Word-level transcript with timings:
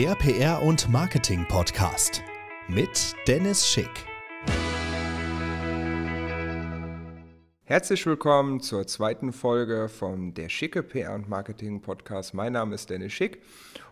Der 0.00 0.14
PR 0.14 0.62
und 0.62 0.88
Marketing 0.88 1.46
Podcast 1.46 2.22
mit 2.68 3.14
Dennis 3.28 3.68
Schick. 3.68 3.90
Herzlich 7.64 8.06
willkommen 8.06 8.60
zur 8.60 8.86
zweiten 8.86 9.30
Folge 9.30 9.90
vom 9.90 10.32
Der 10.32 10.48
Schicke 10.48 10.82
PR 10.82 11.14
und 11.14 11.28
Marketing 11.28 11.82
Podcast. 11.82 12.32
Mein 12.32 12.54
Name 12.54 12.76
ist 12.76 12.88
Dennis 12.88 13.12
Schick 13.12 13.42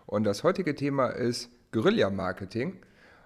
und 0.07 0.23
das 0.23 0.43
heutige 0.43 0.73
Thema 0.73 1.09
ist 1.09 1.51
Guerilla 1.71 2.09
Marketing. 2.09 2.79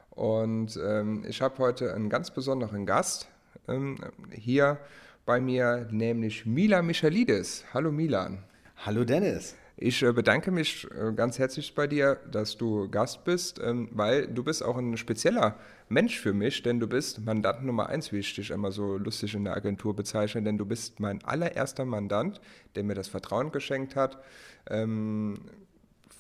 Und 0.10 0.78
ähm, 0.86 1.24
ich 1.26 1.42
habe 1.42 1.60
heute 1.60 1.94
einen 1.94 2.10
ganz 2.10 2.32
besonderen 2.32 2.86
Gast 2.86 3.30
ähm, 3.70 3.98
hier 4.30 4.78
bei 5.26 5.40
mir, 5.40 5.88
nämlich 5.90 6.46
Milan 6.46 6.86
Michalidis. 6.88 7.64
Hallo 7.74 7.94
Milan. 7.94 8.44
Hallo 8.76 9.06
Dennis. 9.06 9.56
Ich 9.76 10.04
äh, 10.04 10.14
bedanke 10.14 10.52
mich 10.52 10.88
äh, 10.92 11.12
ganz 11.14 11.40
herzlich 11.40 11.74
bei 11.74 11.88
dir, 11.88 12.20
dass 12.32 12.58
du 12.58 12.88
Gast 12.90 13.24
bist, 13.24 13.60
ähm, 13.64 13.90
weil 13.92 14.28
du 14.28 14.44
bist 14.44 14.64
auch 14.64 14.78
ein 14.78 14.98
spezieller 14.98 15.56
Mensch 15.90 16.20
für 16.20 16.34
mich, 16.34 16.62
denn 16.62 16.80
du 16.80 16.88
bist 16.88 17.26
Mandant 17.26 17.64
Nummer 17.64 17.90
eins, 17.90 18.12
wie 18.12 18.20
ich 18.20 18.36
dich 18.36 18.52
immer 18.52 18.72
so 18.72 18.98
lustig 18.98 19.34
in 19.34 19.46
der 19.46 19.56
Agentur 19.56 19.96
bezeichne, 19.96 20.44
denn 20.44 20.58
du 20.58 20.66
bist 20.66 21.00
mein 21.00 21.24
allererster 21.24 21.86
Mandant, 21.86 22.40
der 22.76 22.84
mir 22.84 22.94
das 22.94 23.08
Vertrauen 23.08 23.52
geschenkt 23.52 23.96
hat. 23.96 24.22
Ähm, 24.70 25.40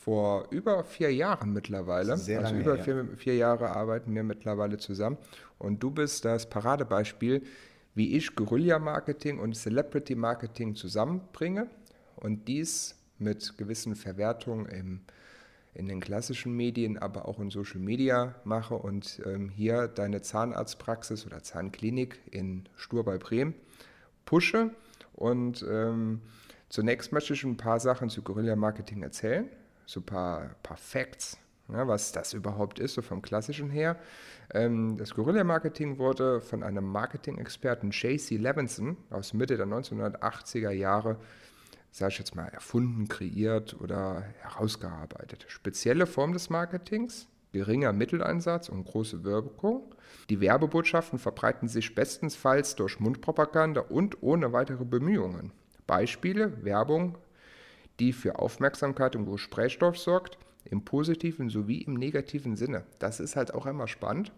vor 0.03 0.47
über 0.49 0.83
vier 0.83 1.13
Jahren 1.13 1.53
mittlerweile. 1.53 2.17
Sehr 2.17 2.39
also 2.39 2.51
lange, 2.51 2.61
über 2.61 2.75
ja. 2.77 2.83
vier, 2.83 3.07
vier 3.15 3.35
Jahre 3.35 3.69
arbeiten 3.69 4.13
wir 4.13 4.23
mittlerweile 4.23 4.77
zusammen. 4.77 5.17
Und 5.59 5.81
du 5.81 5.91
bist 5.91 6.25
das 6.25 6.49
Paradebeispiel, 6.49 7.43
wie 7.95 8.17
ich 8.17 8.35
Guerilla-Marketing 8.35 9.39
und 9.39 9.55
Celebrity-Marketing 9.55 10.75
zusammenbringe 10.75 11.67
und 12.17 12.47
dies 12.49 12.95
mit 13.23 13.57
gewissen 13.57 13.95
Verwertungen 13.95 14.65
im, 14.67 15.01
in 15.73 15.87
den 15.87 15.99
klassischen 15.99 16.55
Medien, 16.55 16.97
aber 16.97 17.27
auch 17.27 17.39
in 17.39 17.49
Social 17.49 17.79
Media 17.79 18.35
mache 18.43 18.75
und 18.75 19.21
ähm, 19.25 19.49
hier 19.49 19.87
deine 19.87 20.21
Zahnarztpraxis 20.21 21.25
oder 21.25 21.41
Zahnklinik 21.41 22.19
in 22.29 22.69
Stur 22.75 23.03
bei 23.03 23.17
Bremen 23.17 23.55
pushe. 24.25 24.71
Und 25.13 25.65
ähm, 25.69 26.21
zunächst 26.69 27.11
möchte 27.11 27.33
ich 27.33 27.43
ein 27.43 27.57
paar 27.57 27.79
Sachen 27.79 28.09
zu 28.09 28.21
Guerilla-Marketing 28.21 29.03
erzählen, 29.03 29.49
so 29.85 29.99
ein 29.99 30.05
paar, 30.05 30.55
paar 30.63 30.77
Facts, 30.77 31.37
ja, 31.69 31.87
was 31.87 32.11
das 32.11 32.33
überhaupt 32.33 32.79
ist, 32.79 32.95
so 32.95 33.01
vom 33.01 33.21
Klassischen 33.21 33.69
her. 33.69 33.97
Ähm, 34.53 34.97
das 34.97 35.13
Guerilla-Marketing 35.13 35.97
wurde 35.97 36.41
von 36.41 36.63
einem 36.63 36.85
Marketing-Experten 36.85 37.91
J.C. 37.91 38.37
Levinson 38.37 38.97
aus 39.09 39.33
Mitte 39.33 39.57
der 39.57 39.67
1980er 39.67 40.71
Jahre 40.71 41.17
sage 41.93 42.13
ich 42.13 42.19
jetzt 42.19 42.35
mal, 42.35 42.47
erfunden, 42.47 43.07
kreiert 43.07 43.79
oder 43.79 44.23
herausgearbeitet. 44.41 45.45
Spezielle 45.47 46.07
Form 46.07 46.33
des 46.33 46.49
Marketings, 46.49 47.27
geringer 47.51 47.93
Mitteleinsatz 47.93 48.67
und 48.67 48.85
große 48.85 49.23
Wirkung. 49.23 49.93
Die 50.29 50.41
Werbebotschaften 50.41 51.19
verbreiten 51.19 51.67
sich 51.67 51.93
bestenfalls 51.93 52.75
durch 52.75 52.99
Mundpropaganda 52.99 53.81
und 53.81 54.23
ohne 54.23 54.51
weitere 54.53 54.85
Bemühungen. 54.85 55.51
Beispiele, 55.85 56.63
Werbung, 56.63 57.19
die 57.99 58.11
für 58.11 58.39
Aufmerksamkeit 58.39 59.15
und 59.15 59.29
Gesprächsstoff 59.29 59.99
sorgt, 59.99 60.39
im 60.65 60.83
positiven 60.83 61.49
sowie 61.49 61.81
im 61.81 61.93
negativen 61.93 62.55
Sinne. 62.55 62.85
Das 62.97 63.19
ist 63.19 63.35
halt 63.35 63.53
auch 63.53 63.67
immer 63.67 63.87
spannend, 63.87 64.31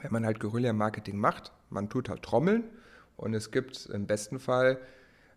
wenn 0.00 0.10
man 0.10 0.26
halt 0.26 0.40
Guerilla-Marketing 0.40 1.16
macht. 1.16 1.52
Man 1.68 1.88
tut 1.88 2.08
halt 2.08 2.22
Trommeln 2.22 2.64
und 3.16 3.32
es 3.34 3.52
gibt 3.52 3.86
im 3.86 4.08
besten 4.08 4.40
Fall 4.40 4.80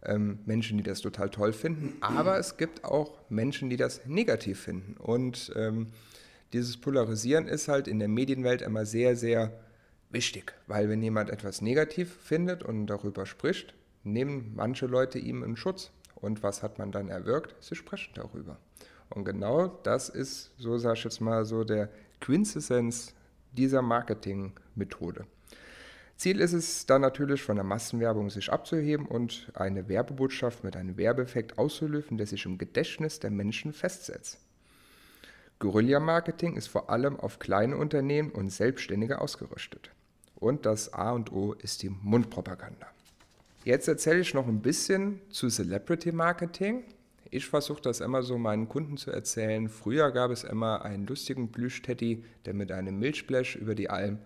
ähm, 0.05 0.39
Menschen, 0.45 0.77
die 0.77 0.83
das 0.83 1.01
total 1.01 1.29
toll 1.29 1.53
finden, 1.53 1.97
aber 2.01 2.37
es 2.37 2.57
gibt 2.57 2.83
auch 2.83 3.17
Menschen, 3.29 3.69
die 3.69 3.77
das 3.77 4.05
negativ 4.05 4.59
finden. 4.61 4.95
Und 4.97 5.51
ähm, 5.55 5.87
dieses 6.53 6.77
Polarisieren 6.77 7.47
ist 7.47 7.67
halt 7.67 7.87
in 7.87 7.99
der 7.99 8.07
Medienwelt 8.07 8.61
immer 8.61 8.85
sehr, 8.85 9.15
sehr 9.15 9.51
wichtig, 10.09 10.53
weil 10.67 10.89
wenn 10.89 11.01
jemand 11.01 11.29
etwas 11.29 11.61
negativ 11.61 12.15
findet 12.21 12.63
und 12.63 12.87
darüber 12.87 13.25
spricht, 13.25 13.73
nehmen 14.03 14.53
manche 14.55 14.85
Leute 14.85 15.19
ihm 15.19 15.43
einen 15.43 15.57
Schutz. 15.57 15.91
Und 16.15 16.43
was 16.43 16.63
hat 16.63 16.79
man 16.79 16.91
dann 16.91 17.09
erwirkt? 17.09 17.55
Sie 17.59 17.75
sprechen 17.75 18.11
darüber. 18.15 18.57
Und 19.09 19.25
genau 19.25 19.67
das 19.67 20.09
ist, 20.09 20.51
so 20.57 20.77
sage 20.77 20.97
ich 20.99 21.03
jetzt 21.03 21.21
mal, 21.21 21.45
so 21.45 21.63
der 21.63 21.89
Quintessenz 22.21 23.13
dieser 23.51 23.81
Marketingmethode. 23.81 25.25
Ziel 26.17 26.39
ist 26.39 26.53
es 26.53 26.85
dann 26.85 27.01
natürlich 27.01 27.41
von 27.41 27.55
der 27.55 27.65
Massenwerbung 27.65 28.29
sich 28.29 28.51
abzuheben 28.51 29.05
und 29.05 29.51
eine 29.55 29.89
Werbebotschaft 29.89 30.63
mit 30.63 30.75
einem 30.75 30.97
Werbeeffekt 30.97 31.57
auszulösen, 31.57 32.17
der 32.17 32.27
sich 32.27 32.45
im 32.45 32.57
Gedächtnis 32.57 33.19
der 33.19 33.31
Menschen 33.31 33.73
festsetzt. 33.73 34.39
Guerilla-Marketing 35.59 36.55
ist 36.55 36.67
vor 36.67 36.89
allem 36.89 37.19
auf 37.19 37.39
kleine 37.39 37.77
Unternehmen 37.77 38.31
und 38.31 38.51
Selbstständige 38.51 39.21
ausgerichtet. 39.21 39.91
Und 40.35 40.65
das 40.65 40.93
A 40.93 41.11
und 41.11 41.31
O 41.31 41.53
ist 41.53 41.83
die 41.83 41.89
Mundpropaganda. 41.89 42.87
Jetzt 43.63 43.87
erzähle 43.87 44.19
ich 44.19 44.33
noch 44.33 44.47
ein 44.47 44.61
bisschen 44.61 45.21
zu 45.29 45.47
Celebrity 45.47 46.11
Marketing. 46.11 46.83
Ich 47.31 47.47
versuche 47.47 47.81
das 47.81 48.01
immer 48.01 48.21
so 48.21 48.37
meinen 48.37 48.67
Kunden 48.67 48.97
zu 48.97 49.09
erzählen. 49.09 49.69
Früher 49.69 50.11
gab 50.11 50.31
es 50.31 50.43
immer 50.43 50.83
einen 50.83 51.07
lustigen 51.07 51.49
Plüschteddy, 51.49 52.25
der 52.45 52.53
mit 52.53 52.73
einem 52.73 52.99
Milchblech 52.99 53.55
über 53.55 53.73
die 53.73 53.89
Alm 53.89 54.19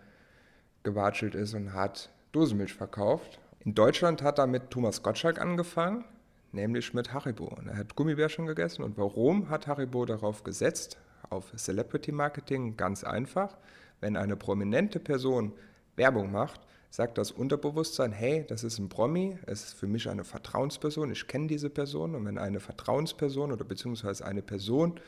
gewatschelt 0.83 1.35
ist 1.35 1.53
und 1.53 1.73
hat 1.73 2.09
Dosenmilch 2.31 2.73
verkauft. 2.73 3.39
In 3.59 3.75
Deutschland 3.75 4.21
hat 4.21 4.39
er 4.39 4.47
mit 4.47 4.69
Thomas 4.69 5.03
Gottschalk 5.03 5.41
angefangen, 5.41 6.05
nämlich 6.51 6.93
mit 6.93 7.13
Haribo. 7.13 7.45
Und 7.45 7.67
er 7.67 7.77
hat 7.77 7.95
Gummibärchen 7.95 8.45
gegessen. 8.45 8.83
Und 8.83 8.97
warum 8.97 9.49
hat 9.49 9.67
Haribo 9.67 10.05
darauf 10.05 10.43
gesetzt? 10.43 10.97
Auf 11.29 11.51
Celebrity 11.55 12.11
Marketing 12.11 12.77
ganz 12.77 13.03
einfach. 13.03 13.57
Wenn 13.99 14.15
eine 14.15 14.37
prominente 14.37 14.99
Person 14.99 15.53
Werbung 15.95 16.31
macht, 16.31 16.61
sagt 16.89 17.17
das 17.17 17.31
Unterbewusstsein, 17.31 18.11
hey, 18.11 18.45
das 18.47 18.63
ist 18.63 18.79
ein 18.79 18.89
Promi, 18.89 19.37
es 19.45 19.65
ist 19.65 19.73
für 19.73 19.87
mich 19.87 20.09
eine 20.09 20.23
Vertrauensperson, 20.23 21.11
ich 21.11 21.27
kenne 21.27 21.47
diese 21.47 21.69
Person. 21.69 22.15
Und 22.15 22.25
wenn 22.25 22.37
eine 22.37 22.59
Vertrauensperson 22.59 23.51
oder 23.51 23.65
beziehungsweise 23.65 24.25
eine 24.25 24.41
Person 24.41 24.99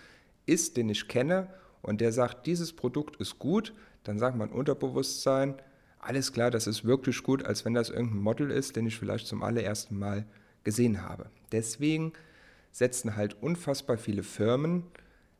ist, 0.45 0.77
den 0.77 0.89
ich 0.89 1.07
kenne 1.07 1.47
und 1.81 2.01
der 2.01 2.11
sagt, 2.11 2.47
dieses 2.47 2.73
Produkt 2.73 3.15
ist 3.17 3.39
gut, 3.39 3.73
dann 4.03 4.19
sagt 4.19 4.37
mein 4.37 4.49
Unterbewusstsein, 4.49 5.55
alles 5.99 6.31
klar, 6.31 6.49
das 6.49 6.67
ist 6.67 6.85
wirklich 6.85 7.23
gut, 7.23 7.43
als 7.45 7.65
wenn 7.65 7.73
das 7.73 7.89
irgendein 7.89 8.21
Model 8.21 8.51
ist, 8.51 8.75
den 8.75 8.87
ich 8.87 8.97
vielleicht 8.97 9.27
zum 9.27 9.43
allerersten 9.43 9.97
Mal 9.97 10.25
gesehen 10.63 11.01
habe. 11.01 11.29
Deswegen 11.51 12.13
setzen 12.71 13.15
halt 13.15 13.41
unfassbar 13.41 13.97
viele 13.97 14.23
Firmen 14.23 14.83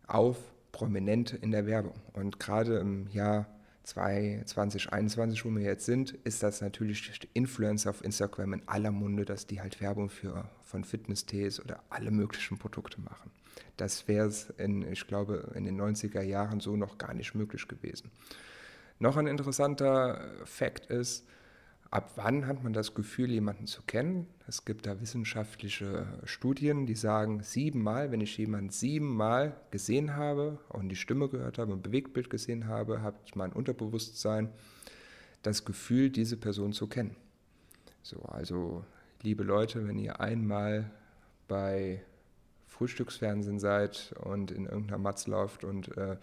auf 0.08 0.38
Prominente 0.72 1.38
in 1.38 1.52
der 1.52 1.66
Werbung. 1.66 1.96
Und 2.14 2.40
gerade 2.40 2.78
im 2.78 3.08
Jahr 3.10 3.48
2021, 3.84 5.46
wo 5.46 5.50
wir 5.50 5.64
jetzt 5.64 5.86
sind, 5.86 6.12
ist 6.24 6.44
das 6.44 6.62
natürlich 6.62 7.28
Influencer 7.34 7.90
auf 7.90 8.04
Instagram 8.04 8.54
in 8.54 8.68
aller 8.68 8.92
Munde, 8.92 9.26
dass 9.26 9.48
die 9.48 9.62
halt 9.62 9.82
Werbung 9.82 10.10
für, 10.10 10.50
von 10.64 10.84
Fitness-Tees 10.84 11.60
oder 11.60 11.82
alle 11.90 12.12
möglichen 12.12 12.58
Produkte 12.58 13.02
machen. 13.02 13.32
Das 13.78 14.08
wäre 14.08 14.28
es, 14.28 14.54
ich 14.92 15.08
glaube, 15.08 15.52
in 15.56 15.64
den 15.64 15.80
90er 15.80 16.22
Jahren 16.22 16.60
so 16.60 16.76
noch 16.76 16.98
gar 16.98 17.14
nicht 17.14 17.34
möglich 17.34 17.68
gewesen. 17.68 18.12
Noch 19.00 19.16
ein 19.16 19.28
interessanter 19.28 20.20
Fakt 20.44 20.88
ist, 20.88 21.26
ab 21.90 22.12
wann 22.18 22.46
hat 22.48 22.64
man 22.64 22.74
das 22.74 22.94
Gefühl, 22.94 23.32
jemanden 23.32 23.66
zu 23.66 23.82
kennen? 23.84 24.28
Es 24.46 24.66
gibt 24.66 24.86
da 24.86 25.00
wissenschaftliche 25.00 26.06
Studien, 26.26 26.86
die 26.86 26.96
sagen, 26.96 27.42
siebenmal, 27.42 28.12
wenn 28.12 28.20
ich 28.20 28.38
jemanden 28.38 28.70
siebenmal 28.70 29.56
gesehen 29.72 30.18
habe 30.18 30.60
und 30.68 30.90
die 30.90 30.98
Stimme 30.98 31.30
gehört 31.30 31.58
habe 31.58 31.72
und 31.72 31.82
Bewegtbild 31.82 32.30
gesehen 32.30 32.68
habe, 32.68 33.02
hat 33.02 33.36
mein 33.36 33.54
Unterbewusstsein 33.54 34.50
das 35.44 35.64
Gefühl, 35.64 36.10
diese 36.10 36.36
Person 36.36 36.74
zu 36.74 36.88
kennen. 36.88 37.16
So, 38.04 38.22
also 38.24 38.84
liebe 39.22 39.44
Leute, 39.44 39.88
wenn 39.88 39.98
ihr 39.98 40.20
einmal 40.20 40.92
bei 41.48 42.02
Frühstücksfernsehen 42.68 43.60
seid 43.60 44.14
und 44.22 44.52
in 44.52 44.66
irgendeiner 44.66 44.98
Matz 44.98 45.26
läuft 45.26 45.64
und 45.64 45.96
äh, 45.98 46.18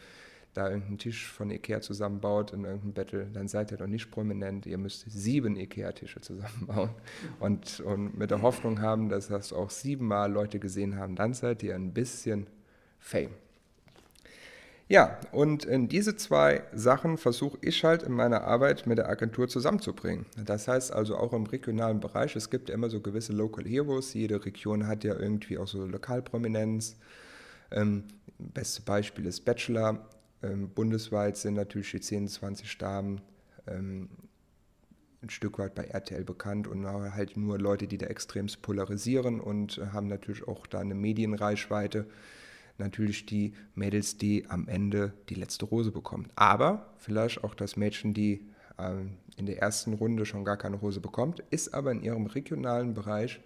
da 0.56 0.68
irgendeinen 0.68 0.98
Tisch 0.98 1.30
von 1.30 1.50
Ikea 1.50 1.80
zusammenbaut 1.80 2.52
in 2.52 2.64
irgendeinem 2.64 2.94
Battle, 2.94 3.26
dann 3.32 3.48
seid 3.48 3.72
ihr 3.72 3.76
doch 3.76 3.86
nicht 3.86 4.10
prominent. 4.10 4.66
Ihr 4.66 4.78
müsst 4.78 5.04
sieben 5.10 5.56
Ikea-Tische 5.56 6.20
zusammenbauen 6.20 6.90
und, 7.40 7.80
und 7.80 8.16
mit 8.16 8.30
der 8.30 8.42
Hoffnung 8.42 8.80
haben, 8.80 9.08
dass 9.08 9.28
das 9.28 9.52
auch 9.52 9.70
siebenmal 9.70 10.30
Leute 10.30 10.58
gesehen 10.58 10.96
haben. 10.96 11.16
Dann 11.16 11.34
seid 11.34 11.62
ihr 11.62 11.74
ein 11.74 11.92
bisschen 11.92 12.46
Fame. 12.98 13.30
Ja, 14.88 15.18
und 15.32 15.64
in 15.64 15.88
diese 15.88 16.14
zwei 16.16 16.62
Sachen 16.72 17.18
versuche 17.18 17.58
ich 17.60 17.82
halt 17.82 18.04
in 18.04 18.12
meiner 18.12 18.44
Arbeit 18.44 18.86
mit 18.86 18.98
der 18.98 19.08
Agentur 19.08 19.48
zusammenzubringen. 19.48 20.26
Das 20.36 20.68
heißt 20.68 20.92
also 20.92 21.16
auch 21.16 21.32
im 21.32 21.44
regionalen 21.46 21.98
Bereich, 21.98 22.36
es 22.36 22.50
gibt 22.50 22.68
ja 22.68 22.76
immer 22.76 22.88
so 22.88 23.00
gewisse 23.00 23.32
Local 23.32 23.64
Heroes, 23.64 24.14
jede 24.14 24.44
Region 24.44 24.86
hat 24.86 25.02
ja 25.02 25.18
irgendwie 25.18 25.58
auch 25.58 25.66
so 25.66 25.84
Lokalprominenz. 25.84 26.96
Ähm, 27.72 28.04
beste 28.38 28.82
Beispiel 28.82 29.26
ist 29.26 29.44
Bachelor. 29.44 30.06
Ähm, 30.42 30.68
bundesweit 30.70 31.36
sind 31.36 31.54
natürlich 31.54 31.90
die 31.90 32.00
10, 32.00 32.28
20 32.28 32.78
Damen 32.78 33.20
ähm, 33.66 34.08
ein 35.22 35.30
Stück 35.30 35.58
weit 35.58 35.74
bei 35.74 35.84
RTL 35.84 36.24
bekannt 36.24 36.68
und 36.68 36.86
halt 36.86 37.36
nur 37.36 37.58
Leute, 37.58 37.86
die 37.86 37.98
da 37.98 38.06
extremst 38.06 38.62
polarisieren 38.62 39.40
und 39.40 39.78
äh, 39.78 39.86
haben 39.88 40.08
natürlich 40.08 40.46
auch 40.46 40.66
da 40.66 40.80
eine 40.80 40.94
Medienreichweite. 40.94 42.06
natürlich 42.78 43.24
die 43.24 43.54
Mädels, 43.74 44.18
die 44.18 44.44
am 44.48 44.68
Ende 44.68 45.14
die 45.30 45.34
letzte 45.34 45.64
Rose 45.64 45.90
bekommen. 45.90 46.28
Aber 46.36 46.92
vielleicht 46.98 47.42
auch 47.42 47.54
das 47.54 47.76
Mädchen, 47.76 48.12
die 48.12 48.46
ähm, 48.78 49.14
in 49.36 49.46
der 49.46 49.60
ersten 49.60 49.94
Runde 49.94 50.26
schon 50.26 50.44
gar 50.44 50.58
keine 50.58 50.80
Hose 50.82 51.00
bekommt, 51.00 51.42
ist 51.50 51.72
aber 51.72 51.90
in 51.92 52.02
ihrem 52.02 52.26
regionalen 52.26 52.92
Bereich 52.92 53.40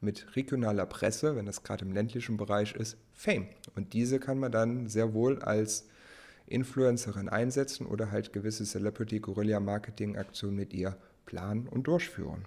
mit 0.00 0.34
regionaler 0.34 0.86
Presse, 0.86 1.36
wenn 1.36 1.46
das 1.46 1.62
gerade 1.62 1.84
im 1.84 1.92
ländlichen 1.92 2.36
Bereich 2.36 2.74
ist, 2.74 2.96
Fame. 3.12 3.48
Und 3.76 3.92
diese 3.92 4.18
kann 4.18 4.38
man 4.38 4.50
dann 4.50 4.88
sehr 4.88 5.12
wohl 5.12 5.40
als 5.42 5.86
Influencerin 6.50 7.28
einsetzen 7.28 7.86
oder 7.86 8.10
halt 8.10 8.32
gewisse 8.32 8.64
Celebrity-Guerilla-Marketing-Aktionen 8.64 10.56
mit 10.56 10.72
ihr 10.72 10.96
planen 11.24 11.68
und 11.68 11.86
durchführen. 11.86 12.44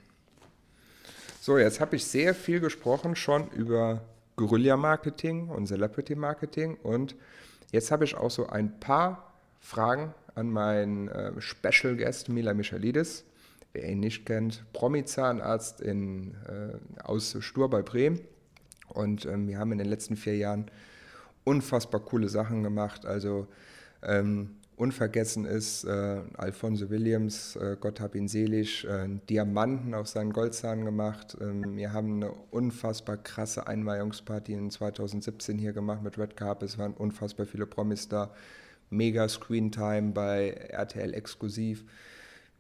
So, 1.42 1.58
jetzt 1.58 1.80
habe 1.80 1.96
ich 1.96 2.06
sehr 2.06 2.36
viel 2.36 2.60
gesprochen 2.60 3.16
schon 3.16 3.50
über 3.50 4.02
Guerilla-Marketing 4.36 5.50
und 5.50 5.68
Celebrity-Marketing 5.68 6.78
und 6.84 7.16
jetzt 7.72 7.92
habe 7.92 8.06
ich 8.06 8.16
auch 8.16 8.32
so 8.32 8.48
ein 8.48 8.80
paar 8.80 9.34
Fragen 9.60 10.14
an 10.36 10.50
meinen 10.50 11.08
äh, 11.08 11.32
Special 11.40 11.96
Guest 11.96 12.30
Mila 12.30 12.54
Michalidis. 12.54 13.24
Wer 13.72 13.90
ihn 13.90 14.02
nicht 14.02 14.26
kennt, 14.26 14.64
Promi-Zahnarzt 14.74 15.82
äh, 15.82 15.94
aus 17.04 17.38
Stur 17.40 17.70
bei 17.70 17.82
Bremen. 17.82 18.20
Und 18.90 19.26
ähm, 19.26 19.48
wir 19.48 19.58
haben 19.58 19.72
in 19.72 19.80
den 19.80 19.88
letzten 19.88 20.16
vier 20.16 20.38
Jahren 20.38 20.70
unfassbar 21.44 22.02
coole 22.02 22.30
Sachen 22.30 22.64
gemacht. 22.64 23.06
Also 23.06 23.48
ähm, 24.06 24.56
unvergessen 24.76 25.46
ist 25.46 25.84
äh, 25.86 26.22
Alfonso 26.38 26.90
Williams, 26.90 27.56
äh, 27.56 27.78
Gott 27.80 28.00
hab 28.00 28.16
ihn 28.16 28.28
selig, 28.28 28.86
äh, 28.86 29.08
Diamanten 29.30 29.94
auf 29.94 30.08
seinen 30.08 30.34
Goldzahn 30.34 30.84
gemacht. 30.86 31.38
Ähm, 31.40 31.78
wir 31.78 31.94
haben 31.94 32.16
eine 32.16 32.32
unfassbar 32.52 33.18
krasse 33.18 33.68
Einweihungsparty 33.68 34.54
in 34.54 34.72
2017 34.72 35.58
hier 35.58 35.74
gemacht 35.74 36.02
mit 36.04 36.18
Red 36.18 36.36
Carpet. 36.36 36.70
Es 36.70 36.78
waren 36.78 36.94
unfassbar 36.94 37.46
viele 37.46 37.66
Promis 37.66 38.08
da 38.10 38.32
mega 38.90 39.28
Screentime 39.28 40.12
bei 40.12 40.50
RTL 40.50 41.14
exklusiv. 41.14 41.86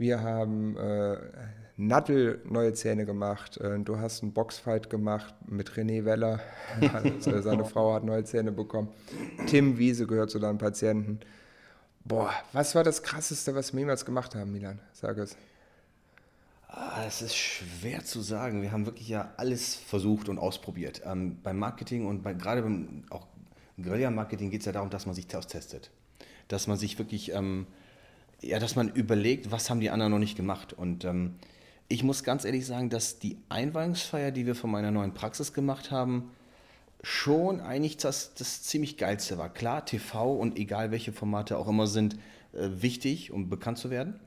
Wir 0.03 0.21
haben 0.21 0.75
äh, 0.75 1.15
Nattel 1.77 2.41
neue 2.43 2.73
Zähne 2.73 3.05
gemacht. 3.05 3.55
Äh, 3.55 3.79
du 3.79 3.99
hast 3.99 4.21
einen 4.21 4.33
Boxfight 4.33 4.89
gemacht 4.89 5.33
mit 5.47 5.71
René 5.71 6.03
Weller. 6.03 6.41
Also, 6.93 7.41
seine 7.41 7.63
Frau 7.63 7.93
hat 7.93 8.03
neue 8.03 8.25
Zähne 8.25 8.51
bekommen. 8.51 8.89
Tim 9.47 9.77
Wiese 9.77 10.05
gehört 10.05 10.29
zu 10.29 10.39
deinen 10.39 10.57
Patienten. 10.57 11.21
Boah, 12.03 12.33
was 12.51 12.75
war 12.75 12.83
das 12.83 13.01
Krasseste, 13.01 13.55
was 13.55 13.71
wir 13.71 13.79
jemals 13.79 14.03
gemacht 14.03 14.35
haben, 14.35 14.51
Milan? 14.51 14.77
Sag 14.91 15.17
es. 15.19 15.37
Ah, 16.67 17.05
es 17.07 17.21
ist 17.21 17.37
schwer 17.37 18.03
zu 18.03 18.19
sagen. 18.19 18.61
Wir 18.61 18.73
haben 18.73 18.85
wirklich 18.85 19.07
ja 19.07 19.31
alles 19.37 19.73
versucht 19.73 20.27
und 20.27 20.37
ausprobiert. 20.37 21.01
Ähm, 21.05 21.37
beim 21.41 21.57
Marketing 21.57 22.07
und 22.07 22.23
bei, 22.23 22.33
gerade 22.33 22.61
beim 22.61 23.05
auch 23.09 23.25
Guerilla-Marketing 23.81 24.51
geht 24.51 24.59
es 24.59 24.65
ja 24.65 24.73
darum, 24.73 24.89
dass 24.89 25.05
man 25.05 25.15
sich 25.15 25.33
austestet 25.33 25.91
dass 26.47 26.67
man 26.67 26.77
sich 26.77 26.97
wirklich, 26.99 27.33
ähm, 27.33 27.67
ja, 28.43 28.59
dass 28.59 28.75
man 28.75 28.89
überlegt, 28.89 29.51
was 29.51 29.69
haben 29.69 29.79
die 29.79 29.89
anderen 29.89 30.11
noch 30.11 30.19
nicht 30.19 30.35
gemacht. 30.35 30.73
Und 30.73 31.05
ähm, 31.05 31.35
ich 31.87 32.03
muss 32.03 32.23
ganz 32.23 32.45
ehrlich 32.45 32.65
sagen, 32.65 32.89
dass 32.89 33.19
die 33.19 33.37
Einweihungsfeier, 33.49 34.31
die 34.31 34.45
wir 34.45 34.55
von 34.55 34.71
meiner 34.71 34.91
neuen 34.91 35.13
Praxis 35.13 35.53
gemacht 35.53 35.91
haben, 35.91 36.31
schon 37.01 37.59
eigentlich 37.59 37.97
das, 37.97 38.33
das 38.35 38.63
ziemlich 38.63 38.97
geilste 38.97 39.37
war. 39.37 39.53
Klar, 39.53 39.85
TV 39.85 40.33
und 40.33 40.57
egal 40.57 40.91
welche 40.91 41.11
Formate 41.11 41.57
auch 41.57 41.67
immer 41.67 41.87
sind, 41.87 42.15
äh, 42.53 42.69
wichtig, 42.81 43.31
um 43.31 43.49
bekannt 43.49 43.77
zu 43.77 43.89
werden. 43.89 44.19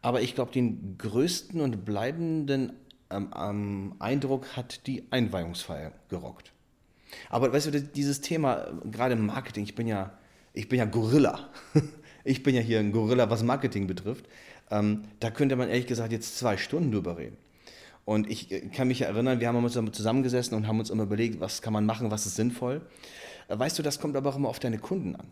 Aber 0.00 0.22
ich 0.22 0.34
glaube, 0.34 0.52
den 0.52 0.96
größten 0.98 1.60
und 1.60 1.84
bleibenden 1.84 2.72
ähm, 3.10 3.30
ähm, 3.36 3.94
Eindruck 3.98 4.56
hat 4.56 4.86
die 4.86 5.04
Einweihungsfeier 5.10 5.92
gerockt. 6.08 6.52
Aber 7.30 7.52
weißt 7.52 7.66
du, 7.66 7.80
dieses 7.80 8.20
Thema, 8.20 8.68
äh, 8.68 8.88
gerade 8.90 9.14
im 9.14 9.26
Marketing, 9.26 9.64
ich 9.64 9.74
bin 9.74 9.86
ja 9.86 10.12
ich 10.54 10.68
bin 10.68 10.78
ja 10.78 10.86
Gorilla. 10.86 11.50
Ich 12.24 12.42
bin 12.42 12.54
ja 12.54 12.60
hier 12.60 12.80
ein 12.80 12.92
Gorilla, 12.92 13.30
was 13.30 13.42
Marketing 13.42 13.86
betrifft. 13.86 14.26
Ähm, 14.70 15.04
da 15.20 15.30
könnte 15.30 15.56
man 15.56 15.68
ehrlich 15.68 15.86
gesagt 15.86 16.10
jetzt 16.10 16.38
zwei 16.38 16.56
Stunden 16.56 16.90
drüber 16.90 17.18
reden. 17.18 17.36
Und 18.04 18.30
ich 18.30 18.50
äh, 18.50 18.60
kann 18.68 18.88
mich 18.88 19.02
erinnern, 19.02 19.40
wir 19.40 19.48
haben 19.48 19.62
uns 19.62 19.74
zusammengesessen 19.74 20.56
und 20.56 20.66
haben 20.66 20.78
uns 20.78 20.90
immer 20.90 21.04
überlegt, 21.04 21.40
was 21.40 21.62
kann 21.62 21.72
man 21.72 21.86
machen, 21.86 22.10
was 22.10 22.26
ist 22.26 22.36
sinnvoll. 22.36 22.82
Äh, 23.48 23.58
weißt 23.58 23.78
du, 23.78 23.82
das 23.82 24.00
kommt 24.00 24.16
aber 24.16 24.30
auch 24.30 24.36
immer 24.36 24.48
auf 24.48 24.58
deine 24.58 24.78
Kunden 24.78 25.16
an. 25.16 25.26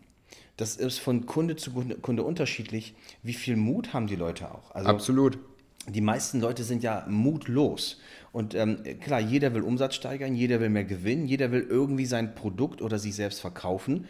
Das 0.57 0.75
ist 0.75 0.99
von 0.99 1.25
Kunde 1.25 1.55
zu 1.55 1.71
Kunde 2.01 2.23
unterschiedlich. 2.23 2.93
Wie 3.23 3.33
viel 3.33 3.55
Mut 3.55 3.93
haben 3.93 4.05
die 4.05 4.15
Leute 4.15 4.51
auch? 4.51 4.71
Also, 4.71 4.87
Absolut. 4.87 5.39
Die 5.87 6.01
meisten 6.01 6.39
Leute 6.39 6.63
sind 6.63 6.83
ja 6.83 7.05
mutlos. 7.09 7.99
Und 8.31 8.55
ähm, 8.55 8.83
klar, 9.01 9.19
jeder 9.19 9.53
will 9.53 9.63
Umsatz 9.63 9.95
steigern, 9.95 10.33
jeder 10.33 10.59
will 10.59 10.69
mehr 10.69 10.85
gewinnen, 10.85 11.27
jeder 11.27 11.51
will 11.51 11.65
irgendwie 11.67 12.05
sein 12.05 12.35
Produkt 12.35 12.81
oder 12.81 12.99
sich 12.99 13.15
selbst 13.15 13.41
verkaufen. 13.41 14.07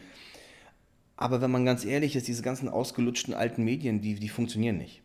Aber 1.15 1.41
wenn 1.41 1.51
man 1.51 1.65
ganz 1.65 1.85
ehrlich 1.85 2.15
ist, 2.15 2.27
diese 2.27 2.41
ganzen 2.41 2.69
ausgelutschten 2.69 3.33
alten 3.33 3.63
Medien, 3.63 4.01
die, 4.01 4.15
die 4.15 4.29
funktionieren 4.29 4.77
nicht. 4.77 5.01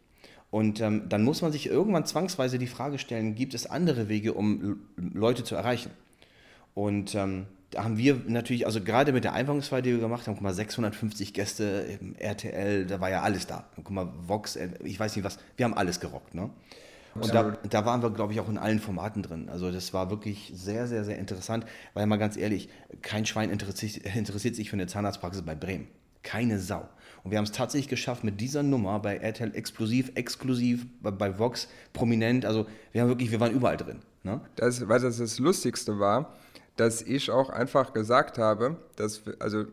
Und 0.50 0.80
ähm, 0.80 1.08
dann 1.08 1.24
muss 1.24 1.42
man 1.42 1.52
sich 1.52 1.66
irgendwann 1.66 2.06
zwangsweise 2.06 2.58
die 2.58 2.66
Frage 2.66 2.98
stellen, 2.98 3.34
gibt 3.34 3.52
es 3.52 3.66
andere 3.66 4.08
Wege, 4.08 4.32
um 4.32 4.80
Leute 4.96 5.44
zu 5.44 5.54
erreichen? 5.54 5.90
Und 6.74 7.14
ähm, 7.14 7.46
da 7.70 7.84
haben 7.84 7.98
wir 7.98 8.22
natürlich, 8.26 8.64
also 8.64 8.80
gerade 8.80 9.12
mit 9.12 9.24
der 9.24 9.34
Einweihungsfeier, 9.34 9.82
die 9.82 9.92
wir 9.92 9.98
gemacht 9.98 10.26
haben, 10.26 10.34
guck 10.34 10.42
mal, 10.42 10.54
650 10.54 11.34
Gäste, 11.34 11.98
RTL, 12.18 12.86
da 12.86 13.00
war 13.00 13.10
ja 13.10 13.20
alles 13.20 13.46
da. 13.46 13.64
Guck 13.76 13.90
mal, 13.90 14.10
Vox, 14.26 14.56
äh, 14.56 14.70
ich 14.84 14.98
weiß 14.98 15.16
nicht 15.16 15.24
was, 15.24 15.38
wir 15.56 15.64
haben 15.64 15.74
alles 15.74 16.00
gerockt, 16.00 16.34
ne? 16.34 16.50
Und 17.14 17.34
da, 17.34 17.56
da, 17.68 17.84
waren 17.84 18.00
wir, 18.02 18.10
glaube 18.10 18.32
ich, 18.32 18.38
auch 18.38 18.48
in 18.48 18.58
allen 18.58 18.78
Formaten 18.78 19.22
drin. 19.22 19.48
Also 19.48 19.72
das 19.72 19.92
war 19.92 20.08
wirklich 20.08 20.52
sehr, 20.54 20.86
sehr, 20.86 21.04
sehr 21.04 21.18
interessant, 21.18 21.66
weil 21.94 22.06
mal 22.06 22.16
ganz 22.16 22.36
ehrlich, 22.36 22.68
kein 23.02 23.26
Schwein 23.26 23.50
interessiert, 23.50 24.06
interessiert 24.14 24.54
sich 24.54 24.70
für 24.70 24.76
eine 24.76 24.86
Zahnarztpraxis 24.86 25.42
bei 25.42 25.54
Bremen. 25.54 25.88
Keine 26.22 26.58
Sau. 26.58 26.88
Und 27.24 27.30
wir 27.30 27.38
haben 27.38 27.44
es 27.44 27.52
tatsächlich 27.52 27.88
geschafft 27.88 28.24
mit 28.24 28.40
dieser 28.40 28.62
Nummer 28.62 28.98
bei 29.00 29.16
RTL 29.16 29.54
explosiv, 29.54 30.12
exklusiv, 30.14 30.86
bei, 31.02 31.10
bei 31.10 31.38
Vox 31.38 31.68
prominent. 31.92 32.44
Also 32.44 32.66
wir 32.92 33.02
haben 33.02 33.08
wirklich, 33.08 33.30
wir 33.30 33.40
waren 33.40 33.52
überall 33.52 33.76
drin. 33.76 34.00
Ne? 34.22 34.40
Das, 34.56 34.88
weil 34.88 35.00
das 35.00 35.18
das 35.18 35.38
Lustigste 35.38 35.98
war, 35.98 36.34
dass 36.76 37.02
ich 37.02 37.30
auch 37.30 37.50
einfach 37.50 37.92
gesagt 37.92 38.38
habe, 38.38 38.76
dass, 38.96 39.22
also 39.40 39.66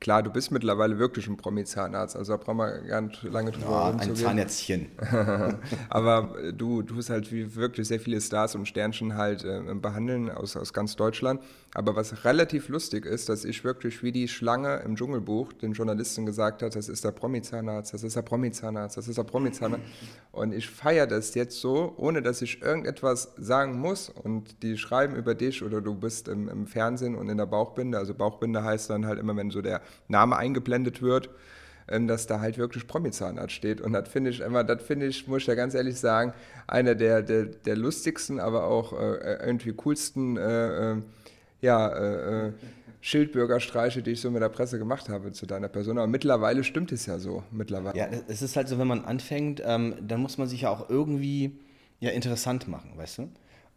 Klar, 0.00 0.22
du 0.22 0.30
bist 0.30 0.50
mittlerweile 0.50 0.98
wirklich 0.98 1.28
ein 1.28 1.36
Promi-Zahnarzt, 1.36 2.16
also 2.16 2.32
da 2.32 2.42
brauchen 2.42 2.56
wir 2.56 2.80
gar 2.88 3.02
nicht 3.02 3.22
lange 3.22 3.50
drüber 3.50 3.94
ja, 3.94 4.00
Ein 4.00 4.16
Zahnärztchen. 4.16 4.86
Aber 5.90 6.34
du, 6.54 6.80
tust 6.80 7.10
halt 7.10 7.30
wirklich 7.30 7.86
sehr 7.86 8.00
viele 8.00 8.18
Stars 8.18 8.54
und 8.54 8.66
Sternchen 8.66 9.18
halt 9.18 9.44
äh, 9.44 9.60
behandeln 9.74 10.30
aus, 10.30 10.56
aus 10.56 10.72
ganz 10.72 10.96
Deutschland. 10.96 11.42
Aber 11.74 11.96
was 11.96 12.24
relativ 12.24 12.68
lustig 12.68 13.04
ist, 13.04 13.28
dass 13.28 13.44
ich 13.44 13.62
wirklich 13.62 14.02
wie 14.02 14.10
die 14.10 14.26
Schlange 14.26 14.76
im 14.86 14.96
Dschungelbuch 14.96 15.52
den 15.52 15.72
Journalisten 15.72 16.24
gesagt 16.24 16.62
habe, 16.62 16.72
das 16.72 16.88
ist 16.88 17.04
der 17.04 17.12
Promi-Zahnarzt, 17.12 17.92
das 17.92 18.02
ist 18.02 18.16
der 18.16 18.22
Promi-Zahnarzt, 18.22 18.96
das 18.96 19.06
ist 19.06 19.18
der 19.18 19.24
Promi-Zahnarzt. 19.24 19.84
Und 20.32 20.54
ich 20.54 20.68
feiere 20.68 21.06
das 21.06 21.34
jetzt 21.34 21.60
so, 21.60 21.92
ohne 21.98 22.22
dass 22.22 22.40
ich 22.40 22.62
irgendetwas 22.62 23.34
sagen 23.36 23.78
muss. 23.78 24.08
Und 24.08 24.62
die 24.62 24.78
schreiben 24.78 25.14
über 25.14 25.34
dich 25.34 25.62
oder 25.62 25.82
du 25.82 25.94
bist 25.94 26.26
im, 26.26 26.48
im 26.48 26.66
Fernsehen 26.66 27.14
und 27.14 27.28
in 27.28 27.36
der 27.36 27.46
Bauchbinde. 27.46 27.98
Also 27.98 28.14
Bauchbinde 28.14 28.64
heißt 28.64 28.88
dann 28.88 29.06
halt 29.06 29.18
immer, 29.18 29.36
wenn 29.36 29.50
so 29.50 29.60
der 29.60 29.82
Name 30.08 30.36
eingeblendet 30.36 31.02
wird, 31.02 31.30
ähm, 31.88 32.06
dass 32.06 32.26
da 32.26 32.40
halt 32.40 32.58
wirklich 32.58 32.86
Promi-Zahnarzt 32.86 33.52
steht. 33.52 33.80
Und 33.80 33.92
das 33.92 34.08
finde 34.08 34.30
ich 34.30 34.40
immer, 34.40 34.64
das 34.64 34.82
finde 34.82 35.06
ich, 35.06 35.26
muss 35.26 35.42
ich 35.42 35.48
ja 35.48 35.54
ganz 35.54 35.74
ehrlich 35.74 35.98
sagen, 35.98 36.32
einer 36.66 36.94
der, 36.94 37.22
der, 37.22 37.46
der 37.46 37.76
lustigsten, 37.76 38.40
aber 38.40 38.64
auch 38.64 38.92
äh, 38.92 39.38
irgendwie 39.44 39.72
coolsten 39.72 40.36
äh, 40.36 40.92
äh, 40.92 40.96
ja, 41.60 41.88
äh, 41.88 42.48
äh, 42.48 42.52
Schildbürgerstreiche, 43.02 44.02
die 44.02 44.12
ich 44.12 44.20
so 44.20 44.30
mit 44.30 44.42
der 44.42 44.50
Presse 44.50 44.78
gemacht 44.78 45.08
habe 45.08 45.32
zu 45.32 45.46
deiner 45.46 45.68
Person. 45.68 45.98
Aber 45.98 46.06
mittlerweile 46.06 46.64
stimmt 46.64 46.92
es 46.92 47.06
ja 47.06 47.18
so. 47.18 47.42
Mittlerweile. 47.50 47.96
Ja, 47.96 48.08
es 48.28 48.42
ist 48.42 48.56
halt 48.56 48.68
so, 48.68 48.78
wenn 48.78 48.86
man 48.86 49.04
anfängt, 49.04 49.62
ähm, 49.64 49.94
dann 50.00 50.20
muss 50.20 50.36
man 50.36 50.48
sich 50.48 50.62
ja 50.62 50.70
auch 50.70 50.90
irgendwie 50.90 51.58
ja, 51.98 52.10
interessant 52.10 52.68
machen, 52.68 52.92
weißt 52.96 53.18
du? 53.18 53.28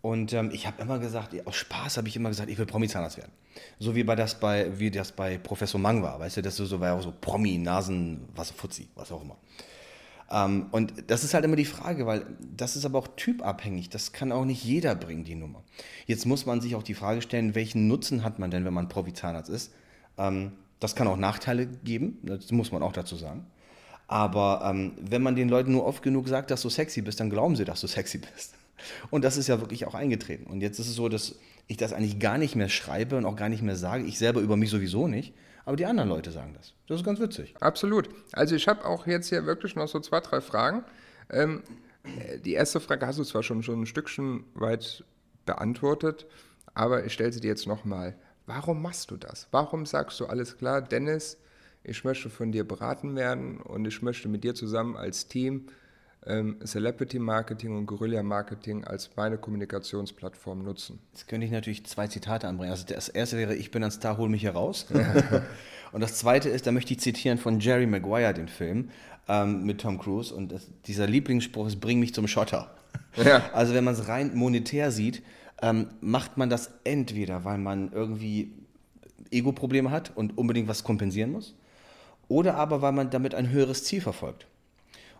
Und 0.03 0.33
ähm, 0.33 0.51
ich 0.51 0.67
habe 0.67 0.81
immer 0.81 0.99
gesagt, 0.99 1.33
aus 1.47 1.55
Spaß 1.55 1.95
habe 1.95 2.09
ich 2.09 2.17
immer 2.17 2.27
gesagt, 2.27 2.49
ich 2.49 2.57
will 2.57 2.65
Promi-Zahnarzt 2.65 3.15
werden. 3.15 3.31
So 3.79 3.95
wie 3.95 4.03
bei 4.03 4.17
das 4.17 4.37
bei, 4.37 4.77
wie 4.77 4.91
das 4.91 5.13
bei 5.13 5.37
Professor 5.37 5.79
Mang 5.79 6.03
war, 6.03 6.19
weißt 6.19 6.35
du, 6.35 6.41
das 6.41 6.57
so 6.57 6.79
war 6.81 6.89
ja 6.89 6.93
auch 6.95 7.01
so 7.01 7.13
Promi, 7.21 7.57
Nasen, 7.57 8.27
was 8.35 8.51
Fuzzi, 8.51 8.89
was 8.95 9.13
auch 9.13 9.21
immer. 9.21 9.37
Ähm, 10.29 10.65
und 10.71 10.93
das 11.07 11.23
ist 11.23 11.33
halt 11.33 11.45
immer 11.45 11.55
die 11.55 11.63
Frage, 11.63 12.05
weil 12.05 12.25
das 12.53 12.75
ist 12.75 12.83
aber 12.83 12.99
auch 12.99 13.07
typabhängig. 13.15 13.87
Das 13.87 14.11
kann 14.11 14.33
auch 14.33 14.43
nicht 14.43 14.65
jeder 14.65 14.93
bringen, 14.93 15.23
die 15.23 15.35
Nummer. 15.35 15.63
Jetzt 16.05 16.25
muss 16.25 16.45
man 16.45 16.59
sich 16.59 16.75
auch 16.75 16.83
die 16.83 16.95
Frage 16.95 17.21
stellen, 17.21 17.55
welchen 17.55 17.87
Nutzen 17.87 18.25
hat 18.25 18.39
man 18.39 18.51
denn, 18.51 18.65
wenn 18.65 18.73
man 18.73 18.89
Profi-Zahnarzt 18.89 19.49
ist? 19.49 19.71
Ähm, 20.17 20.51
das 20.81 20.95
kann 20.95 21.07
auch 21.07 21.15
Nachteile 21.15 21.65
geben, 21.65 22.17
das 22.23 22.51
muss 22.51 22.73
man 22.73 22.83
auch 22.83 22.91
dazu 22.91 23.15
sagen. 23.15 23.45
Aber 24.07 24.69
ähm, 24.69 24.97
wenn 24.99 25.21
man 25.21 25.37
den 25.37 25.47
Leuten 25.47 25.71
nur 25.71 25.85
oft 25.85 26.03
genug 26.03 26.27
sagt, 26.27 26.51
dass 26.51 26.61
du 26.61 26.69
sexy 26.69 27.01
bist, 27.01 27.21
dann 27.21 27.29
glauben 27.29 27.55
sie, 27.55 27.63
dass 27.63 27.79
du 27.79 27.87
sexy 27.87 28.17
bist. 28.17 28.55
Und 29.09 29.23
das 29.23 29.37
ist 29.37 29.47
ja 29.47 29.59
wirklich 29.59 29.85
auch 29.85 29.95
eingetreten. 29.95 30.45
Und 30.45 30.61
jetzt 30.61 30.79
ist 30.79 30.87
es 30.87 30.95
so, 30.95 31.09
dass 31.09 31.35
ich 31.67 31.77
das 31.77 31.93
eigentlich 31.93 32.19
gar 32.19 32.37
nicht 32.37 32.55
mehr 32.55 32.69
schreibe 32.69 33.17
und 33.17 33.25
auch 33.25 33.35
gar 33.35 33.49
nicht 33.49 33.61
mehr 33.61 33.75
sage. 33.75 34.03
Ich 34.03 34.17
selber 34.17 34.41
über 34.41 34.57
mich 34.57 34.69
sowieso 34.69 35.07
nicht. 35.07 35.33
Aber 35.65 35.77
die 35.77 35.85
anderen 35.85 36.09
Leute 36.09 36.31
sagen 36.31 36.53
das. 36.55 36.73
Das 36.87 36.99
ist 36.99 37.05
ganz 37.05 37.19
witzig. 37.19 37.55
Absolut. 37.59 38.09
Also 38.33 38.55
ich 38.55 38.67
habe 38.67 38.85
auch 38.85 39.07
jetzt 39.07 39.29
hier 39.29 39.45
wirklich 39.45 39.75
noch 39.75 39.87
so 39.87 39.99
zwei, 39.99 40.19
drei 40.19 40.41
Fragen. 40.41 40.83
Ähm, 41.29 41.63
die 42.43 42.53
erste 42.53 42.79
Frage 42.79 43.07
hast 43.07 43.19
du 43.19 43.23
zwar 43.23 43.43
schon, 43.43 43.63
schon 43.63 43.81
ein 43.81 43.85
Stückchen 43.85 44.43
weit 44.55 45.05
beantwortet, 45.45 46.25
aber 46.73 47.05
ich 47.05 47.13
stelle 47.13 47.31
sie 47.31 47.39
dir 47.39 47.47
jetzt 47.47 47.67
nochmal. 47.67 48.15
Warum 48.45 48.81
machst 48.81 49.09
du 49.11 49.17
das? 49.17 49.47
Warum 49.51 49.85
sagst 49.85 50.19
du 50.19 50.25
alles 50.25 50.57
klar, 50.57 50.81
Dennis, 50.81 51.37
ich 51.83 52.03
möchte 52.03 52.29
von 52.29 52.51
dir 52.51 52.67
beraten 52.67 53.15
werden 53.15 53.61
und 53.61 53.85
ich 53.85 54.01
möchte 54.01 54.27
mit 54.27 54.43
dir 54.43 54.53
zusammen 54.53 54.97
als 54.97 55.27
Team 55.27 55.67
ähm, 56.25 56.57
Celebrity 56.65 57.19
Marketing 57.19 57.77
und 57.77 57.85
Guerilla 57.85 58.23
Marketing 58.23 58.83
als 58.83 59.09
meine 59.15 59.37
Kommunikationsplattform 59.37 60.63
nutzen. 60.63 60.99
Jetzt 61.13 61.27
könnte 61.27 61.45
ich 61.45 61.51
natürlich 61.51 61.85
zwei 61.85 62.07
Zitate 62.07 62.47
anbringen. 62.47 62.71
Also 62.71 62.85
das 62.87 63.09
erste 63.09 63.37
wäre, 63.37 63.55
ich 63.55 63.71
bin 63.71 63.83
ein 63.83 63.91
Star, 63.91 64.17
hol 64.17 64.29
mich 64.29 64.43
heraus. 64.43 64.87
und 65.91 66.01
das 66.01 66.15
zweite 66.17 66.49
ist, 66.49 66.67
da 66.67 66.71
möchte 66.71 66.93
ich 66.93 66.99
zitieren 66.99 67.37
von 67.37 67.59
Jerry 67.59 67.85
Maguire, 67.85 68.33
den 68.33 68.47
Film 68.47 68.89
ähm, 69.27 69.63
mit 69.63 69.81
Tom 69.81 69.99
Cruise. 69.99 70.33
Und 70.33 70.51
das, 70.51 70.67
dieser 70.85 71.07
Lieblingsspruch 71.07 71.67
ist, 71.67 71.79
bring 71.79 71.99
mich 71.99 72.13
zum 72.13 72.27
Schotter. 72.27 72.73
Ja. 73.23 73.49
Also 73.53 73.73
wenn 73.73 73.83
man 73.83 73.93
es 73.93 74.07
rein 74.07 74.35
monetär 74.35 74.91
sieht, 74.91 75.23
ähm, 75.61 75.87
macht 76.01 76.37
man 76.37 76.49
das 76.49 76.71
entweder, 76.83 77.45
weil 77.45 77.57
man 77.57 77.91
irgendwie 77.91 78.53
Ego-Probleme 79.31 79.91
hat 79.91 80.11
und 80.15 80.37
unbedingt 80.37 80.67
was 80.67 80.83
kompensieren 80.83 81.31
muss, 81.31 81.55
oder 82.27 82.55
aber 82.55 82.81
weil 82.81 82.91
man 82.91 83.09
damit 83.09 83.35
ein 83.35 83.49
höheres 83.49 83.83
Ziel 83.83 84.01
verfolgt. 84.01 84.47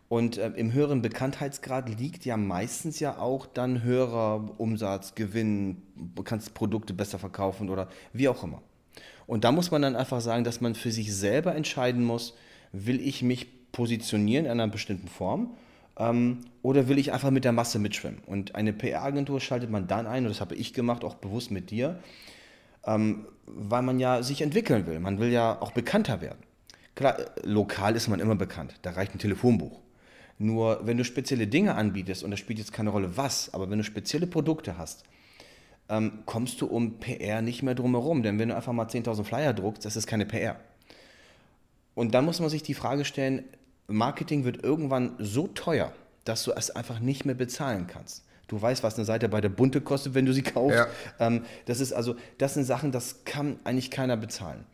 Und 0.10 0.38
äh, 0.38 0.50
im 0.50 0.74
höheren 0.74 1.02
Bekanntheitsgrad 1.02 1.90
liegt 2.00 2.26
ja 2.26 2.38
meistens 2.38 3.00
ja 3.00 3.18
auch 3.18 3.46
dann 3.46 3.84
höherer 3.84 4.52
Umsatz, 4.58 5.16
Gewinn, 5.16 5.82
kannst 6.24 6.54
Produkte 6.54 6.94
besser 6.94 7.20
verkaufen 7.20 7.70
oder 7.70 7.88
wie 8.12 8.28
auch 8.28 8.44
immer. 8.44 8.62
Und 9.26 9.44
da 9.44 9.52
muss 9.52 9.72
man 9.72 9.82
dann 9.82 9.96
einfach 9.96 10.22
sagen, 10.22 10.44
dass 10.44 10.62
man 10.62 10.76
für 10.76 10.92
sich 10.92 11.16
selber 11.16 11.56
entscheiden 11.56 12.04
muss, 12.04 12.36
will 12.72 13.00
ich 13.00 13.24
mich 13.24 13.72
positionieren 13.72 14.46
in 14.46 14.52
einer 14.52 14.68
bestimmten 14.68 15.08
Form 15.08 15.56
ähm, 15.98 16.42
oder 16.62 16.88
will 16.88 16.98
ich 16.98 17.12
einfach 17.14 17.32
mit 17.32 17.46
der 17.46 17.52
Masse 17.52 17.80
mitschwimmen? 17.80 18.20
Und 18.26 18.56
eine 18.56 18.74
PR-Agentur 18.74 19.40
schaltet 19.40 19.70
man 19.70 19.88
dann 19.88 20.08
ein, 20.08 20.26
und 20.26 20.30
das 20.30 20.42
habe 20.42 20.56
ich 20.56 20.74
gemacht, 20.74 21.04
auch 21.04 21.16
bewusst 21.16 21.52
mit 21.52 21.72
dir, 21.72 22.00
ähm, 22.86 23.28
weil 23.46 23.82
man 23.82 24.00
ja 24.00 24.24
sich 24.24 24.42
entwickeln 24.42 24.86
will. 24.88 25.00
Man 25.00 25.20
will 25.20 25.32
ja 25.32 25.62
auch 25.62 25.72
bekannter 25.72 26.22
werden. 26.22 26.40
Klar, 26.96 27.20
äh, 27.20 27.26
lokal 27.44 27.96
ist 27.96 28.08
man 28.08 28.20
immer 28.20 28.36
bekannt, 28.36 28.76
da 28.82 28.92
reicht 28.92 29.16
ein 29.16 29.20
Telefonbuch. 29.20 29.83
Nur 30.40 30.82
wenn 30.86 30.98
du 30.98 31.06
spezielle 31.06 31.48
Dinge 31.48 31.76
anbietest, 31.76 32.24
und 32.24 32.32
das 32.32 32.40
spielt 32.40 32.60
jetzt 32.60 32.74
keine 32.74 32.90
Rolle 32.90 33.18
was, 33.18 33.54
aber 33.54 33.70
wenn 33.70 33.78
du 33.78 33.84
spezielle 33.84 34.28
Produkte 34.28 34.78
hast, 34.78 35.04
ähm, 35.90 36.24
kommst 36.26 36.62
du 36.62 36.66
um 36.66 37.00
PR 37.00 37.42
nicht 37.42 37.64
mehr 37.64 37.76
drum 37.76 37.92
herum. 37.92 38.24
Denn 38.24 38.40
wenn 38.40 38.50
du 38.50 38.56
einfach 38.56 38.74
mal 38.74 38.88
10.000 38.88 39.24
Flyer 39.24 39.54
druckst, 39.54 39.86
das 39.86 39.96
ist 39.96 40.08
keine 40.08 40.26
PR. 40.26 40.58
Und 41.96 42.14
dann 42.14 42.26
muss 42.26 42.40
man 42.40 42.50
sich 42.50 42.64
die 42.64 42.74
Frage 42.74 43.06
stellen, 43.06 43.44
Marketing 43.88 44.46
wird 44.46 44.64
irgendwann 44.64 45.16
so 45.20 45.48
teuer, 45.48 45.94
dass 46.24 46.44
du 46.44 46.52
es 46.52 46.72
einfach 46.72 47.00
nicht 47.00 47.26
mehr 47.26 47.36
bezahlen 47.36 47.88
kannst. 47.88 48.24
Du 48.48 48.62
weißt, 48.62 48.84
was 48.84 48.96
eine 48.96 49.06
Seite 49.06 49.30
bei 49.30 49.42
der 49.42 49.50
Bunte 49.50 49.82
kostet, 49.82 50.14
wenn 50.14 50.26
du 50.26 50.34
sie 50.34 50.42
kaufst. 50.42 50.78
Ja. 50.78 50.88
Ähm, 51.20 51.44
das 51.66 51.80
ist 51.80 51.94
also, 51.94 52.16
das 52.38 52.54
sind 52.54 52.66
Sachen, 52.66 52.92
das 52.92 53.26
kann 53.26 53.60
eigentlich 53.64 53.92
keiner 53.92 54.18
bezahlen. 54.18 54.66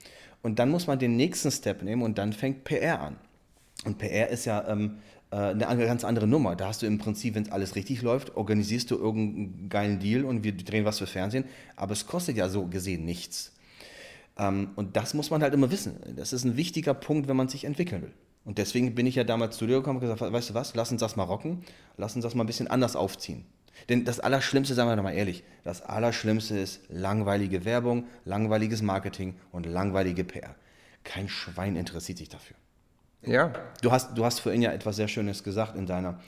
Und 0.41 0.59
dann 0.59 0.69
muss 0.69 0.87
man 0.87 0.99
den 0.99 1.17
nächsten 1.17 1.51
Step 1.51 1.81
nehmen 1.83 2.01
und 2.01 2.17
dann 2.17 2.33
fängt 2.33 2.63
PR 2.63 3.01
an. 3.01 3.17
Und 3.85 3.97
PR 3.97 4.29
ist 4.29 4.45
ja 4.45 4.67
ähm, 4.67 4.99
äh, 4.99 5.18
eine 5.31 5.85
ganz 5.85 6.03
andere 6.03 6.27
Nummer. 6.27 6.55
Da 6.55 6.67
hast 6.67 6.81
du 6.81 6.87
im 6.87 6.97
Prinzip, 6.97 7.35
wenn 7.35 7.51
alles 7.51 7.75
richtig 7.75 8.01
läuft, 8.01 8.35
organisierst 8.35 8.89
du 8.89 8.97
irgendeinen 8.97 9.69
geilen 9.69 9.99
Deal 9.99 10.25
und 10.25 10.43
wir 10.43 10.55
drehen 10.55 10.85
was 10.85 10.97
für 10.99 11.07
Fernsehen, 11.07 11.45
aber 11.75 11.93
es 11.93 12.07
kostet 12.07 12.35
ja 12.35 12.49
so 12.49 12.65
gesehen 12.65 13.05
nichts. 13.05 13.53
Ähm, 14.37 14.69
und 14.75 14.95
das 14.95 15.13
muss 15.13 15.29
man 15.29 15.43
halt 15.43 15.53
immer 15.53 15.69
wissen. 15.69 15.97
Das 16.15 16.33
ist 16.33 16.45
ein 16.45 16.57
wichtiger 16.57 16.93
Punkt, 16.93 17.27
wenn 17.27 17.35
man 17.35 17.47
sich 17.47 17.65
entwickeln 17.65 18.01
will. 18.01 18.13
Und 18.45 18.57
deswegen 18.57 18.95
bin 18.95 19.05
ich 19.05 19.15
ja 19.15 19.23
damals 19.23 19.57
zu 19.57 19.67
dir 19.67 19.77
gekommen 19.77 19.97
und 19.97 20.09
gesagt, 20.09 20.21
weißt 20.21 20.49
du 20.49 20.53
was, 20.55 20.73
lass 20.73 20.91
uns 20.91 21.01
das 21.01 21.15
mal 21.15 21.23
rocken, 21.23 21.63
lass 21.97 22.15
uns 22.15 22.23
das 22.23 22.33
mal 22.33 22.43
ein 22.43 22.47
bisschen 22.47 22.67
anders 22.67 22.95
aufziehen. 22.95 23.45
Denn 23.87 24.05
das 24.05 24.19
Allerschlimmste, 24.19 24.73
sagen 24.73 24.89
wir 24.89 24.95
doch 24.95 25.03
mal 25.03 25.13
ehrlich, 25.13 25.43
das 25.63 25.81
Allerschlimmste 25.81 26.57
ist 26.57 26.81
langweilige 26.89 27.65
Werbung, 27.65 28.07
langweiliges 28.25 28.81
Marketing 28.81 29.35
und 29.51 29.65
langweilige 29.65 30.23
PR. 30.23 30.55
Kein 31.03 31.29
Schwein 31.29 31.75
interessiert 31.75 32.17
sich 32.17 32.29
dafür. 32.29 32.55
Ja. 33.21 33.53
Du 33.81 33.91
hast, 33.91 34.17
du 34.17 34.25
hast 34.25 34.39
vorhin 34.39 34.61
ja 34.61 34.71
etwas 34.71 34.95
sehr 34.95 35.07
Schönes 35.07 35.43
gesagt 35.43 35.75
in 35.75 35.85
deiner 35.85 36.19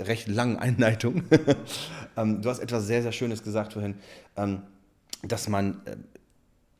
recht 0.00 0.28
langen 0.28 0.56
Einleitung. 0.56 1.22
Ähm, 2.18 2.40
du 2.40 2.48
hast 2.48 2.60
etwas 2.60 2.86
sehr, 2.86 3.02
sehr 3.02 3.12
Schönes 3.12 3.42
gesagt 3.42 3.74
vorhin, 3.74 3.96
ähm, 4.38 4.62
dass 5.22 5.50
man. 5.50 5.82
Äh, 5.84 5.96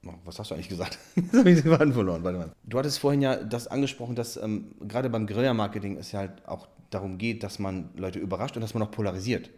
oh, 0.07 0.15
was 0.25 0.39
hast 0.39 0.51
du 0.51 0.55
eigentlich 0.55 0.71
gesagt? 0.71 0.99
Jetzt 1.15 1.35
habe 1.35 1.51
ich 1.51 1.61
den 1.61 1.77
Faden 1.77 1.93
verloren. 1.93 2.25
Warte 2.25 2.39
mal. 2.39 2.53
Du 2.65 2.79
hattest 2.79 2.99
vorhin 3.01 3.21
ja 3.21 3.37
das 3.37 3.69
angesprochen, 3.69 4.15
dass 4.15 4.39
ähm, 4.39 4.75
gerade 4.81 5.11
beim 5.11 5.27
Guerilla-Marketing 5.27 5.99
es 5.99 6.13
ja 6.13 6.21
halt 6.21 6.49
auch 6.49 6.69
darum 6.89 7.19
geht, 7.19 7.43
dass 7.43 7.59
man 7.59 7.91
Leute 7.97 8.19
überrascht 8.19 8.57
und 8.57 8.63
dass 8.63 8.73
man 8.73 8.83
auch 8.83 8.91
polarisiert. 8.91 9.51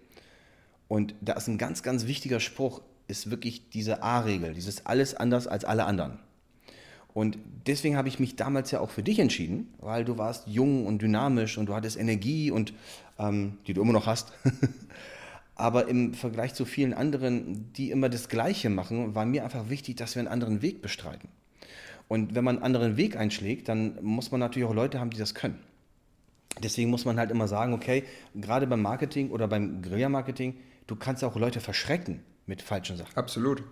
Und 0.88 1.14
da 1.20 1.34
ist 1.34 1.46
ein 1.46 1.58
ganz, 1.58 1.84
ganz 1.84 2.06
wichtiger 2.08 2.40
Spruch, 2.40 2.82
ist 3.06 3.30
wirklich 3.30 3.70
diese 3.70 4.02
A-Regel, 4.02 4.54
dieses 4.54 4.84
alles 4.84 5.14
anders 5.14 5.46
als 5.46 5.64
alle 5.64 5.84
anderen. 5.84 6.18
Und 7.14 7.38
deswegen 7.66 7.96
habe 7.96 8.08
ich 8.08 8.20
mich 8.20 8.36
damals 8.36 8.70
ja 8.70 8.80
auch 8.80 8.90
für 8.90 9.02
dich 9.02 9.18
entschieden, 9.18 9.72
weil 9.78 10.04
du 10.04 10.18
warst 10.18 10.46
jung 10.46 10.86
und 10.86 11.02
dynamisch 11.02 11.58
und 11.58 11.66
du 11.66 11.74
hattest 11.74 11.96
Energie 11.96 12.50
und 12.50 12.72
ähm, 13.18 13.58
die 13.66 13.74
du 13.74 13.82
immer 13.82 13.92
noch 13.92 14.06
hast. 14.06 14.32
Aber 15.54 15.88
im 15.88 16.14
Vergleich 16.14 16.54
zu 16.54 16.64
vielen 16.64 16.94
anderen, 16.94 17.72
die 17.72 17.90
immer 17.90 18.08
das 18.08 18.28
Gleiche 18.28 18.70
machen, 18.70 19.16
war 19.16 19.26
mir 19.26 19.42
einfach 19.42 19.68
wichtig, 19.68 19.96
dass 19.96 20.14
wir 20.14 20.20
einen 20.20 20.28
anderen 20.28 20.62
Weg 20.62 20.82
bestreiten. 20.82 21.28
Und 22.06 22.34
wenn 22.34 22.44
man 22.44 22.56
einen 22.56 22.64
anderen 22.64 22.96
Weg 22.96 23.16
einschlägt, 23.16 23.68
dann 23.68 23.98
muss 24.02 24.30
man 24.30 24.38
natürlich 24.40 24.68
auch 24.68 24.74
Leute 24.74 25.00
haben, 25.00 25.10
die 25.10 25.18
das 25.18 25.34
können. 25.34 25.58
Deswegen 26.62 26.90
muss 26.90 27.04
man 27.04 27.18
halt 27.18 27.30
immer 27.30 27.48
sagen, 27.48 27.72
okay, 27.72 28.04
gerade 28.34 28.66
beim 28.66 28.82
Marketing 28.82 29.30
oder 29.30 29.48
beim 29.48 29.82
Guerilla-Marketing, 29.82 30.56
du 30.86 30.96
kannst 30.96 31.24
auch 31.24 31.36
Leute 31.36 31.60
verschrecken 31.60 32.22
mit 32.46 32.62
falschen 32.62 32.96
Sachen. 32.96 33.16
Absolut. 33.16 33.62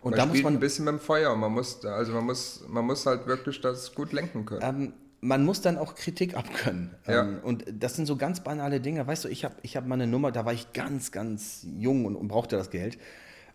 Und 0.00 0.12
man 0.12 0.18
da 0.18 0.26
muss 0.26 0.42
man 0.42 0.54
ein 0.54 0.60
bisschen 0.60 0.84
mit 0.84 0.92
dem 0.92 1.00
Feuer. 1.00 1.34
Man 1.34 1.52
muss, 1.52 1.84
also 1.84 2.12
man 2.12 2.24
muss, 2.24 2.64
man 2.68 2.84
muss 2.84 3.04
halt 3.04 3.26
wirklich 3.26 3.60
das 3.60 3.94
gut 3.94 4.12
lenken 4.12 4.44
können. 4.44 4.62
Ähm, 4.62 4.92
man 5.20 5.44
muss 5.44 5.60
dann 5.60 5.76
auch 5.76 5.94
Kritik 5.94 6.36
abkönnen. 6.36 6.94
Ja. 7.06 7.22
Ähm, 7.22 7.38
und 7.42 7.64
das 7.68 7.96
sind 7.96 8.06
so 8.06 8.16
ganz 8.16 8.40
banale 8.40 8.80
Dinge. 8.80 9.06
Weißt 9.06 9.24
du, 9.24 9.28
ich 9.28 9.44
habe 9.44 9.56
ich 9.62 9.76
hab 9.76 9.86
mal 9.86 9.94
eine 9.94 10.06
Nummer, 10.06 10.30
da 10.30 10.44
war 10.44 10.52
ich 10.52 10.72
ganz, 10.72 11.10
ganz 11.10 11.66
jung 11.76 12.04
und, 12.04 12.14
und 12.14 12.28
brauchte 12.28 12.56
das 12.56 12.70
Geld. 12.70 12.98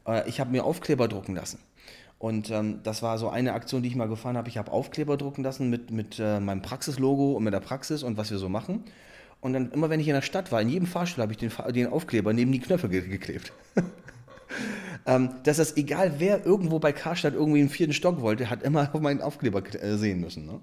Äh, 0.05 0.27
ich 0.27 0.39
habe 0.39 0.51
mir 0.51 0.65
Aufkleber 0.65 1.07
drucken 1.07 1.35
lassen. 1.35 1.59
Und 2.19 2.51
ähm, 2.51 2.79
das 2.83 3.01
war 3.01 3.17
so 3.17 3.29
eine 3.29 3.53
Aktion, 3.53 3.81
die 3.81 3.89
ich 3.89 3.95
mal 3.95 4.07
gefahren 4.07 4.37
habe. 4.37 4.49
Ich 4.49 4.57
habe 4.57 4.71
Aufkleber 4.71 5.17
drucken 5.17 5.43
lassen 5.43 5.69
mit, 5.69 5.91
mit 5.91 6.19
äh, 6.19 6.39
meinem 6.39 6.61
Praxislogo 6.61 7.33
und 7.33 7.43
mit 7.43 7.53
der 7.53 7.59
Praxis 7.59 8.03
und 8.03 8.17
was 8.17 8.31
wir 8.31 8.37
so 8.37 8.49
machen. 8.49 8.83
Und 9.41 9.51
dann 9.53 9.71
immer, 9.71 9.89
wenn 9.89 9.99
ich 9.99 10.07
in 10.07 10.13
der 10.13 10.21
Stadt 10.21 10.51
war, 10.53 10.61
in 10.61 10.69
jedem 10.69 10.87
Fahrstuhl 10.87 11.21
habe 11.21 11.33
ich 11.33 11.37
den, 11.37 11.51
den 11.73 11.87
Aufkleber 11.87 12.31
neben 12.31 12.51
die 12.53 12.59
Knöpfe 12.59 12.87
geklebt. 12.87 13.51
ähm, 15.05 15.29
dass 15.43 15.57
das 15.57 15.77
egal 15.77 16.13
wer 16.17 16.45
irgendwo 16.45 16.79
bei 16.79 16.91
Karstadt 16.91 17.33
irgendwie 17.33 17.61
im 17.61 17.69
vierten 17.69 17.93
Stock 17.93 18.21
wollte, 18.21 18.49
hat 18.49 18.63
immer 18.63 18.89
auf 18.93 19.01
meinen 19.01 19.21
Aufkleber 19.21 19.63
äh, 19.81 19.97
sehen 19.97 20.21
müssen. 20.21 20.45
Ne? 20.45 20.59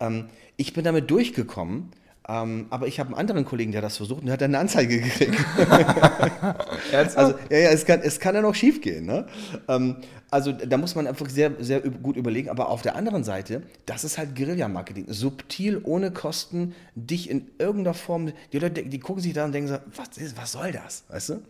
Ähm, 0.00 0.24
ich 0.56 0.72
bin 0.72 0.84
damit 0.84 1.10
durchgekommen. 1.10 1.90
Ähm, 2.28 2.66
aber 2.70 2.88
ich 2.88 2.98
habe 2.98 3.10
einen 3.10 3.18
anderen 3.18 3.44
Kollegen, 3.44 3.70
der 3.70 3.82
das 3.82 3.98
versucht 3.98 4.20
und 4.20 4.26
der 4.26 4.32
hat 4.32 4.42
eine 4.42 4.58
Anzeige 4.58 5.00
gekriegt. 5.00 5.36
also, 6.92 7.34
ja, 7.50 7.58
ja, 7.58 7.70
es 7.70 7.86
kann, 7.86 8.00
es 8.00 8.18
kann 8.18 8.34
ja 8.34 8.40
noch 8.40 8.54
schief 8.54 8.80
gehen. 8.80 9.06
Ne? 9.06 9.26
Ähm, 9.68 9.98
also 10.28 10.50
da 10.50 10.76
muss 10.76 10.96
man 10.96 11.06
einfach 11.06 11.30
sehr, 11.30 11.52
sehr 11.60 11.80
gut 11.82 12.16
überlegen. 12.16 12.48
Aber 12.48 12.68
auf 12.70 12.82
der 12.82 12.96
anderen 12.96 13.22
Seite, 13.22 13.62
das 13.86 14.02
ist 14.02 14.18
halt 14.18 14.34
Guerilla-Marketing. 14.34 15.06
Subtil, 15.08 15.80
ohne 15.84 16.10
Kosten, 16.10 16.74
dich 16.96 17.30
in 17.30 17.46
irgendeiner 17.60 17.94
Form, 17.94 18.32
die 18.52 18.58
Leute, 18.58 18.82
die 18.82 18.98
gucken 18.98 19.22
sich 19.22 19.32
da 19.32 19.44
und 19.44 19.52
denken 19.52 19.68
so, 19.68 19.78
was, 19.94 20.18
ist, 20.18 20.36
was 20.36 20.50
soll 20.50 20.72
das? 20.72 21.04
Weißt 21.08 21.28
du? 21.28 21.42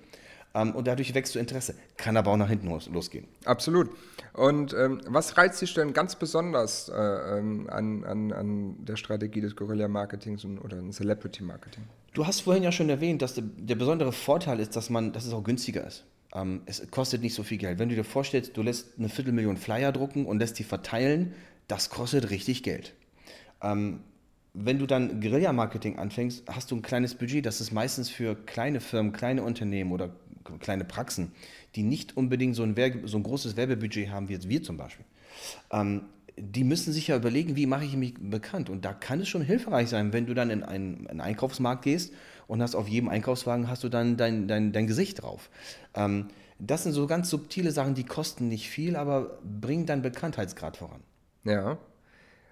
Ähm, 0.56 0.74
und 0.74 0.86
dadurch 0.86 1.14
wächst 1.14 1.34
du 1.34 1.38
Interesse. 1.38 1.74
Kann 1.98 2.16
aber 2.16 2.32
auch 2.32 2.36
nach 2.36 2.48
hinten 2.48 2.68
los, 2.68 2.88
losgehen. 2.88 3.28
Absolut. 3.44 3.90
Und 4.32 4.72
ähm, 4.72 5.02
was 5.06 5.36
reizt 5.36 5.60
dich 5.60 5.74
denn 5.74 5.92
ganz 5.92 6.16
besonders 6.16 6.88
äh, 6.88 6.94
ähm, 6.94 7.68
an, 7.70 8.04
an, 8.04 8.32
an 8.32 8.84
der 8.84 8.96
Strategie 8.96 9.42
des 9.42 9.54
Guerilla-Marketings 9.54 10.44
oder 10.44 10.78
Celebrity-Marketing? 10.90 11.84
Du 12.14 12.26
hast 12.26 12.40
vorhin 12.40 12.62
ja 12.62 12.72
schon 12.72 12.88
erwähnt, 12.88 13.20
dass 13.20 13.34
der, 13.34 13.44
der 13.44 13.74
besondere 13.74 14.12
Vorteil 14.12 14.58
ist, 14.60 14.74
dass, 14.74 14.88
man, 14.88 15.12
dass 15.12 15.26
es 15.26 15.32
auch 15.34 15.44
günstiger 15.44 15.86
ist. 15.86 16.04
Ähm, 16.34 16.62
es 16.64 16.90
kostet 16.90 17.20
nicht 17.20 17.34
so 17.34 17.42
viel 17.42 17.58
Geld. 17.58 17.78
Wenn 17.78 17.90
du 17.90 17.94
dir 17.94 18.04
vorstellst, 18.04 18.56
du 18.56 18.62
lässt 18.62 18.98
eine 18.98 19.10
Viertelmillion 19.10 19.58
Flyer 19.58 19.92
drucken 19.92 20.24
und 20.24 20.38
lässt 20.38 20.58
die 20.58 20.64
verteilen, 20.64 21.34
das 21.68 21.90
kostet 21.90 22.30
richtig 22.30 22.62
Geld. 22.62 22.94
Ähm, 23.62 24.00
wenn 24.58 24.78
du 24.78 24.86
dann 24.86 25.20
Guerilla-Marketing 25.20 25.98
anfängst, 25.98 26.44
hast 26.48 26.70
du 26.70 26.76
ein 26.76 26.82
kleines 26.82 27.14
Budget. 27.14 27.44
Das 27.44 27.60
ist 27.60 27.72
meistens 27.72 28.08
für 28.08 28.34
kleine 28.34 28.80
Firmen, 28.80 29.12
kleine 29.12 29.42
Unternehmen 29.42 29.92
oder 29.92 30.10
kleine 30.60 30.84
Praxen, 30.84 31.32
die 31.74 31.82
nicht 31.82 32.16
unbedingt 32.16 32.56
so 32.56 32.62
ein, 32.62 32.76
Werbe, 32.76 33.06
so 33.06 33.18
ein 33.18 33.22
großes 33.22 33.56
Werbebudget 33.56 34.10
haben 34.10 34.28
wie 34.28 34.34
jetzt 34.34 34.48
wir 34.48 34.62
zum 34.62 34.76
Beispiel. 34.76 35.04
Ähm, 35.70 36.02
die 36.38 36.64
müssen 36.64 36.92
sich 36.92 37.08
ja 37.08 37.16
überlegen, 37.16 37.56
wie 37.56 37.66
mache 37.66 37.84
ich 37.84 37.96
mich 37.96 38.14
bekannt. 38.18 38.70
Und 38.70 38.84
da 38.84 38.92
kann 38.92 39.20
es 39.20 39.28
schon 39.28 39.42
hilfreich 39.42 39.88
sein, 39.88 40.12
wenn 40.12 40.26
du 40.26 40.34
dann 40.34 40.50
in 40.50 40.62
einen, 40.62 41.06
einen 41.06 41.20
Einkaufsmarkt 41.20 41.82
gehst 41.82 42.12
und 42.46 42.62
hast 42.62 42.74
auf 42.74 42.88
jedem 42.88 43.08
Einkaufswagen 43.08 43.68
hast 43.68 43.84
du 43.84 43.88
dann 43.88 44.16
dein, 44.16 44.46
dein, 44.48 44.72
dein 44.72 44.86
Gesicht 44.86 45.22
drauf. 45.22 45.50
Ähm, 45.94 46.28
das 46.58 46.84
sind 46.84 46.92
so 46.92 47.06
ganz 47.06 47.28
subtile 47.28 47.70
Sachen, 47.70 47.94
die 47.94 48.04
kosten 48.04 48.48
nicht 48.48 48.70
viel, 48.70 48.96
aber 48.96 49.38
bringen 49.42 49.86
deinen 49.86 50.02
Bekanntheitsgrad 50.02 50.76
voran. 50.76 51.00
Ja. 51.44 51.78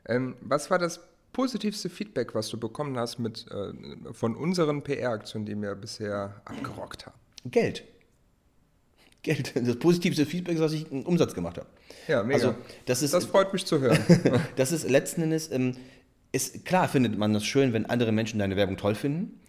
Ähm, 0.06 0.36
was 0.40 0.70
war 0.70 0.78
das 0.78 1.00
positivste 1.34 1.90
Feedback, 1.90 2.34
was 2.34 2.48
du 2.48 2.58
bekommen 2.58 2.96
hast 2.96 3.18
mit, 3.18 3.44
äh, 3.50 4.14
von 4.14 4.34
unseren 4.34 4.82
PR-Aktionen, 4.82 5.44
die 5.44 5.60
wir 5.60 5.74
bisher 5.74 6.40
abgerockt 6.46 7.04
haben? 7.04 7.16
Geld. 7.44 7.84
Geld. 9.22 9.52
Das 9.54 9.76
positivste 9.76 10.24
Feedback 10.24 10.54
ist, 10.54 10.60
dass 10.60 10.72
ich 10.72 10.90
einen 10.90 11.04
Umsatz 11.04 11.34
gemacht 11.34 11.58
habe. 11.58 11.66
Ja, 12.08 12.22
mega. 12.22 12.48
Also, 12.48 12.54
das, 12.86 13.02
ist, 13.02 13.12
das 13.12 13.26
freut 13.26 13.52
mich 13.52 13.66
zu 13.66 13.80
hören. 13.80 13.98
das 14.56 14.72
ist 14.72 14.88
letzten 14.88 15.22
Endes, 15.22 15.50
ähm, 15.50 15.76
ist, 16.32 16.64
klar 16.64 16.88
findet 16.88 17.18
man 17.18 17.34
das 17.34 17.44
schön, 17.44 17.74
wenn 17.74 17.86
andere 17.86 18.12
Menschen 18.12 18.38
deine 18.38 18.56
Werbung 18.56 18.76
toll 18.76 18.94
finden. 18.94 19.40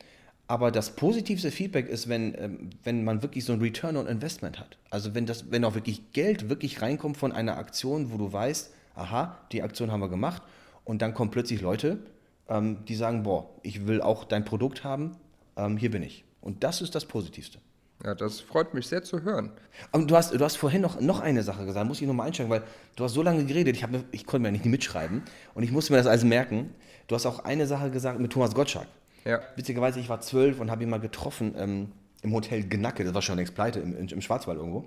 Aber 0.48 0.72
das 0.72 0.96
positivste 0.96 1.52
Feedback 1.52 1.88
ist, 1.88 2.08
wenn, 2.08 2.36
ähm, 2.38 2.70
wenn 2.84 3.04
man 3.04 3.22
wirklich 3.24 3.46
so 3.46 3.54
ein 3.54 3.62
Return 3.62 3.98
on 3.98 4.08
Investment 4.08 4.60
hat. 4.60 4.78
Also 4.90 5.16
wenn, 5.16 5.26
das, 5.26 5.52
wenn 5.52 5.66
auch 5.66 5.76
wirklich 5.76 6.12
Geld 6.12 6.50
wirklich 6.50 6.82
reinkommt 6.82 7.18
von 7.18 7.32
einer 7.32 7.58
Aktion, 7.58 8.12
wo 8.12 8.18
du 8.18 8.32
weißt, 8.32 8.72
aha, 8.96 9.40
die 9.52 9.64
Aktion 9.64 9.92
haben 9.92 10.02
wir 10.02 10.10
gemacht 10.10 10.42
und 10.86 11.02
dann 11.02 11.14
kommen 11.14 11.32
plötzlich 11.32 11.62
Leute, 11.62 12.00
ähm, 12.48 12.86
die 12.88 12.96
sagen, 12.96 13.24
boah, 13.24 13.50
ich 13.64 13.88
will 13.88 14.02
auch 14.02 14.24
dein 14.24 14.46
Produkt 14.46 14.84
haben, 14.84 15.18
ähm, 15.58 15.78
hier 15.78 15.92
bin 15.92 16.04
ich. 16.04 16.24
Und 16.42 16.64
das 16.64 16.82
ist 16.82 16.96
das 16.96 17.06
Positivste. 17.06 17.60
Ja, 18.04 18.14
das 18.14 18.40
freut 18.40 18.74
mich 18.74 18.88
sehr 18.88 19.04
zu 19.04 19.24
hören. 19.24 19.52
Und 19.92 20.12
du 20.12 20.16
hast, 20.16 20.34
du 20.34 20.44
hast 20.44 20.58
vorhin 20.58 20.82
noch, 20.82 21.00
noch 21.02 21.22
eine 21.22 21.44
Sache 21.44 21.66
gesagt, 21.66 21.88
muss 21.88 22.02
ich 22.02 22.08
nochmal 22.08 22.28
einsteigen, 22.28 22.52
weil 22.52 22.64
du 22.96 23.04
hast 23.04 23.14
so 23.14 23.24
lange 23.24 23.44
geredet, 23.46 23.76
ich, 23.76 23.84
hab, 23.84 23.92
ich 24.12 24.26
konnte 24.26 24.44
mir 24.44 24.52
nicht 24.52 24.66
mitschreiben 24.66 25.24
und 25.54 25.64
ich 25.64 25.72
musste 25.72 25.94
mir 25.94 25.98
das 25.98 26.08
alles 26.08 26.24
merken. 26.24 26.76
Du 27.08 27.16
hast 27.16 27.26
auch 27.26 27.40
eine 27.40 27.66
Sache 27.66 27.90
gesagt 27.90 28.20
mit 28.20 28.32
Thomas 28.32 28.54
Gottschalk. 28.54 28.88
Ja. 29.24 29.40
Witzigerweise, 29.56 30.00
ich 30.00 30.10
war 30.10 30.22
zwölf 30.22 30.60
und 30.60 30.70
habe 30.70 30.84
ihn 30.84 30.90
mal 30.90 31.00
getroffen 31.00 31.56
ähm, 31.58 31.92
im 32.22 32.34
Hotel 32.34 32.64
Gnacke, 32.64 33.04
das 33.04 33.14
war 33.14 33.22
schon 33.22 33.38
längst 33.38 33.56
pleite, 33.56 33.80
im, 33.80 33.96
im 33.96 34.22
Schwarzwald 34.22 34.58
irgendwo. 34.58 34.86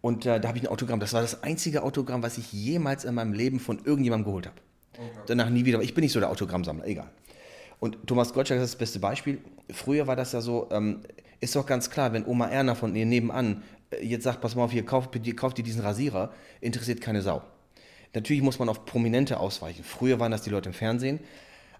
Und 0.00 0.26
äh, 0.26 0.38
da 0.38 0.48
habe 0.48 0.58
ich 0.58 0.64
ein 0.64 0.70
Autogramm, 0.70 1.00
das 1.00 1.12
war 1.12 1.22
das 1.22 1.42
einzige 1.42 1.82
Autogramm, 1.82 2.22
was 2.22 2.38
ich 2.38 2.52
jemals 2.52 3.04
in 3.04 3.14
meinem 3.14 3.32
Leben 3.32 3.58
von 3.58 3.80
irgendjemandem 3.84 4.26
geholt 4.26 4.46
habe. 4.46 4.56
Danach 5.26 5.50
nie 5.50 5.64
wieder, 5.64 5.80
ich 5.80 5.94
bin 5.94 6.02
nicht 6.02 6.12
so 6.12 6.20
der 6.20 6.30
Autogrammsammler, 6.30 6.86
egal. 6.86 7.10
Und 7.78 8.06
Thomas 8.06 8.32
Gottschalk 8.32 8.60
ist 8.60 8.72
das 8.72 8.78
beste 8.78 8.98
Beispiel. 8.98 9.38
Früher 9.70 10.06
war 10.06 10.16
das 10.16 10.32
ja 10.32 10.40
so, 10.40 10.68
ähm, 10.70 11.00
ist 11.40 11.54
doch 11.56 11.66
ganz 11.66 11.90
klar, 11.90 12.12
wenn 12.12 12.24
Oma 12.24 12.48
Erna 12.48 12.74
von 12.74 12.94
ihr 12.94 13.06
nebenan 13.06 13.62
äh, 13.90 14.04
jetzt 14.04 14.24
sagt, 14.24 14.40
pass 14.40 14.54
mal 14.54 14.64
auf, 14.64 14.72
hier 14.72 14.84
kauft, 14.84 15.10
kauft 15.36 15.58
ihr 15.58 15.64
diesen 15.64 15.82
Rasierer, 15.82 16.32
interessiert 16.60 17.00
keine 17.00 17.22
Sau. 17.22 17.42
Natürlich 18.14 18.42
muss 18.42 18.58
man 18.58 18.68
auf 18.68 18.86
Prominente 18.86 19.38
ausweichen. 19.38 19.84
Früher 19.84 20.18
waren 20.18 20.32
das 20.32 20.42
die 20.42 20.50
Leute 20.50 20.70
im 20.70 20.74
Fernsehen, 20.74 21.20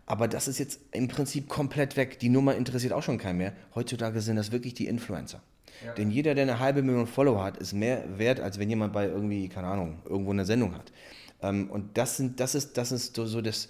aber 0.05 0.29
das 0.29 0.49
ist 0.49 0.59
jetzt 0.59 0.81
im 0.93 1.09
Prinzip 1.09 1.49
komplett 1.49 1.97
weg. 1.97 2.19
Die 2.19 2.29
Nummer 2.29 2.55
interessiert 2.55 2.93
auch 2.93 3.03
schon 3.03 3.19
keinen 3.19 3.39
mehr. 3.39 3.53
Heutzutage 3.75 4.21
sind 4.21 4.37
das 4.37 4.53
wirklich 4.53 4.75
die 4.75 4.87
Influencer. 4.87 5.41
Ja. 5.85 5.95
Denn 5.95 6.11
jeder, 6.11 6.35
der 6.35 6.43
eine 6.43 6.59
halbe 6.59 6.83
Million 6.83 7.07
Follower 7.07 7.43
hat, 7.43 7.57
ist 7.57 7.73
mehr 7.73 8.05
wert, 8.19 8.41
als 8.41 8.59
wenn 8.59 8.69
jemand 8.69 8.93
bei 8.93 9.07
irgendwie, 9.07 9.49
keine 9.49 9.69
Ahnung, 9.69 9.99
irgendwo 10.05 10.31
eine 10.31 10.45
Sendung 10.45 10.75
hat. 10.75 10.93
Ähm, 11.43 11.71
und 11.71 11.97
das 11.99 12.17
sind, 12.17 12.41
das 12.41 12.55
ist, 12.55 12.77
das 12.77 12.93
ist 12.93 13.17
so 13.17 13.41
das, 13.41 13.69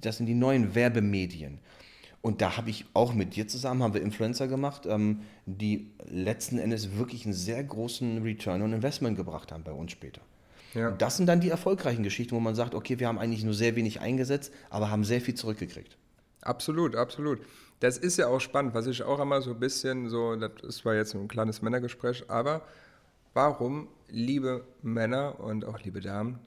das 0.00 0.18
sind 0.18 0.26
die 0.26 0.34
neuen 0.34 0.74
Werbemedien. 0.74 1.58
Und 2.20 2.42
da 2.42 2.56
habe 2.56 2.70
ich 2.70 2.84
auch 2.94 3.14
mit 3.14 3.36
dir 3.36 3.46
zusammen, 3.46 3.82
haben 3.82 3.94
wir 3.94 4.02
Influencer 4.02 4.48
gemacht, 4.48 4.86
ähm, 4.86 5.20
die 5.46 5.90
letzten 6.10 6.58
Endes 6.58 6.96
wirklich 6.96 7.24
einen 7.24 7.34
sehr 7.34 7.62
großen 7.62 8.22
Return 8.22 8.62
on 8.62 8.72
Investment 8.72 9.16
gebracht 9.16 9.52
haben 9.52 9.62
bei 9.62 9.72
uns 9.72 9.92
später. 9.92 10.20
Ja. 10.74 10.90
Das 10.90 11.16
sind 11.16 11.26
dann 11.26 11.40
die 11.40 11.48
erfolgreichen 11.48 12.02
Geschichten, 12.02 12.34
wo 12.34 12.40
man 12.40 12.54
sagt, 12.54 12.74
okay, 12.74 12.98
wir 12.98 13.08
haben 13.08 13.18
eigentlich 13.18 13.44
nur 13.44 13.54
sehr 13.54 13.76
wenig 13.76 14.00
eingesetzt, 14.00 14.52
aber 14.68 14.90
haben 14.90 15.04
sehr 15.04 15.20
viel 15.20 15.34
zurückgekriegt. 15.34 15.96
Absolut, 16.42 16.96
absolut. 16.96 17.40
Das 17.80 17.96
ist 17.96 18.16
ja 18.16 18.26
auch 18.26 18.40
spannend, 18.40 18.74
was 18.74 18.86
ich 18.86 19.02
auch 19.02 19.20
immer 19.20 19.40
so 19.40 19.52
ein 19.52 19.60
bisschen 19.60 20.08
so, 20.08 20.34
das 20.36 20.76
zwar 20.76 20.94
jetzt 20.94 21.14
ein 21.14 21.28
kleines 21.28 21.62
Männergespräch, 21.62 22.24
aber 22.28 22.62
warum, 23.34 23.88
liebe 24.08 24.64
Männer 24.82 25.38
und 25.40 25.64
auch 25.64 25.80
liebe 25.80 26.00
Damen, 26.00 26.38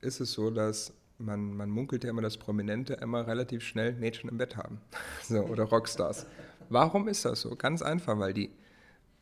ist 0.00 0.20
es 0.20 0.32
so, 0.32 0.50
dass 0.50 0.92
man, 1.18 1.54
man 1.54 1.70
munkelt 1.70 2.04
ja 2.04 2.10
immer, 2.10 2.22
dass 2.22 2.38
Prominente 2.38 2.94
immer 2.94 3.26
relativ 3.26 3.62
schnell 3.62 3.92
Mädchen 3.94 4.30
im 4.30 4.38
Bett 4.38 4.56
haben. 4.56 4.80
so, 5.22 5.40
oder 5.40 5.64
Rockstars. 5.64 6.26
Warum 6.68 7.08
ist 7.08 7.24
das 7.24 7.42
so? 7.42 7.56
Ganz 7.56 7.82
einfach, 7.82 8.18
weil 8.18 8.32
die 8.32 8.50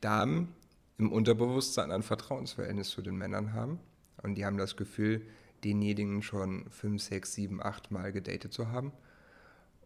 Damen 0.00 0.54
im 0.98 1.12
Unterbewusstsein 1.12 1.90
ein 1.90 2.02
Vertrauensverhältnis 2.02 2.90
zu 2.90 3.02
den 3.02 3.16
Männern 3.16 3.52
haben 3.52 3.80
und 4.22 4.34
die 4.34 4.44
haben 4.44 4.58
das 4.58 4.76
Gefühl, 4.76 5.22
denjenigen 5.64 6.22
schon 6.22 6.68
fünf, 6.70 7.02
sechs, 7.02 7.34
sieben, 7.34 7.62
acht 7.62 7.90
Mal 7.90 8.12
gedatet 8.12 8.52
zu 8.52 8.68
haben. 8.68 8.92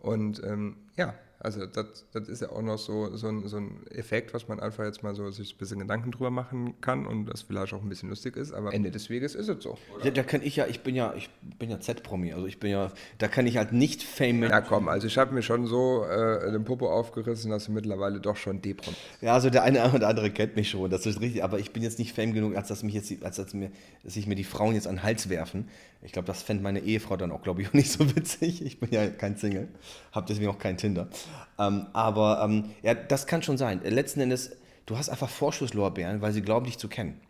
Und 0.00 0.42
ähm, 0.44 0.76
ja, 0.96 1.14
also 1.42 1.66
das, 1.66 2.04
das 2.12 2.28
ist 2.28 2.42
ja 2.42 2.50
auch 2.50 2.62
noch 2.62 2.78
so, 2.78 3.16
so, 3.16 3.26
ein, 3.26 3.46
so 3.48 3.56
ein 3.56 3.84
Effekt, 3.90 4.32
was 4.32 4.46
man 4.46 4.60
einfach 4.60 4.84
jetzt 4.84 5.02
mal 5.02 5.14
so 5.14 5.28
sich 5.30 5.54
ein 5.54 5.58
bisschen 5.58 5.80
Gedanken 5.80 6.12
drüber 6.12 6.30
machen 6.30 6.80
kann 6.80 7.04
und 7.04 7.26
das 7.26 7.42
vielleicht 7.42 7.72
auch 7.72 7.82
ein 7.82 7.88
bisschen 7.88 8.10
lustig 8.10 8.36
ist, 8.36 8.52
aber 8.52 8.72
Ende 8.72 8.92
des 8.92 9.10
Weges 9.10 9.34
ist 9.34 9.48
es 9.48 9.62
so. 9.62 9.76
Ja, 10.04 10.12
da 10.12 10.22
kann 10.22 10.42
ich 10.42 10.54
ja, 10.54 10.66
ich 10.66 10.82
bin 10.82 10.94
ja, 10.94 11.14
ich 11.16 11.30
bin 11.58 11.68
ja 11.68 11.80
Z-Promi, 11.80 12.32
also 12.32 12.46
ich 12.46 12.60
bin 12.60 12.70
ja, 12.70 12.92
da 13.18 13.26
kann 13.26 13.46
ich 13.46 13.56
halt 13.56 13.72
nicht 13.72 14.04
Fame. 14.04 14.44
Ja 14.44 14.60
komm, 14.60 14.88
also 14.88 15.08
ich 15.08 15.18
habe 15.18 15.34
mir 15.34 15.42
schon 15.42 15.66
so 15.66 16.04
äh, 16.04 16.52
den 16.52 16.64
Popo 16.64 16.88
aufgerissen, 16.88 17.50
dass 17.50 17.64
ich 17.64 17.70
mittlerweile 17.70 18.20
doch 18.20 18.36
schon 18.36 18.62
Deprom. 18.62 18.94
Ja, 19.20 19.34
also 19.34 19.50
der 19.50 19.64
eine 19.64 19.92
oder 19.92 20.08
andere 20.08 20.30
kennt 20.30 20.54
mich 20.54 20.70
schon, 20.70 20.90
das 20.90 21.06
ist 21.06 21.20
richtig, 21.20 21.42
aber 21.42 21.58
ich 21.58 21.72
bin 21.72 21.82
jetzt 21.82 21.98
nicht 21.98 22.14
Fame 22.14 22.34
genug, 22.34 22.56
als 22.56 22.68
dass 22.68 22.84
mich 22.84 22.94
jetzt, 22.94 23.24
als 23.24 23.36
dass 23.36 23.52
mir, 23.52 23.72
dass 24.04 24.14
sich 24.14 24.28
mir 24.28 24.36
die 24.36 24.44
Frauen 24.44 24.74
jetzt 24.74 24.86
an 24.86 24.96
den 24.96 25.02
Hals 25.02 25.28
werfen. 25.28 25.68
Ich 26.04 26.10
glaube, 26.12 26.26
das 26.26 26.42
fände 26.42 26.62
meine 26.62 26.80
Ehefrau 26.80 27.16
dann 27.16 27.30
auch, 27.30 27.42
glaube 27.42 27.62
ich, 27.62 27.68
auch 27.70 27.72
nicht 27.72 27.90
so 27.90 28.14
witzig. 28.14 28.64
Ich 28.64 28.78
bin 28.78 28.90
ja 28.92 29.08
kein 29.08 29.36
Single, 29.36 29.68
habe 30.12 30.26
deswegen 30.28 30.48
auch 30.48 30.58
kein 30.58 30.76
Tinder. 30.76 31.08
Ähm, 31.58 31.86
aber 31.92 32.42
ähm, 32.44 32.70
ja, 32.82 32.94
das 32.94 33.26
kann 33.26 33.42
schon 33.42 33.58
sein. 33.58 33.80
Letzten 33.84 34.20
Endes, 34.20 34.56
du 34.86 34.96
hast 34.96 35.08
einfach 35.08 35.28
Vorschusslorbeeren, 35.28 36.20
weil 36.20 36.32
sie 36.32 36.42
glauben, 36.42 36.66
dich 36.66 36.78
zu 36.78 36.88
kennen. 36.88 37.20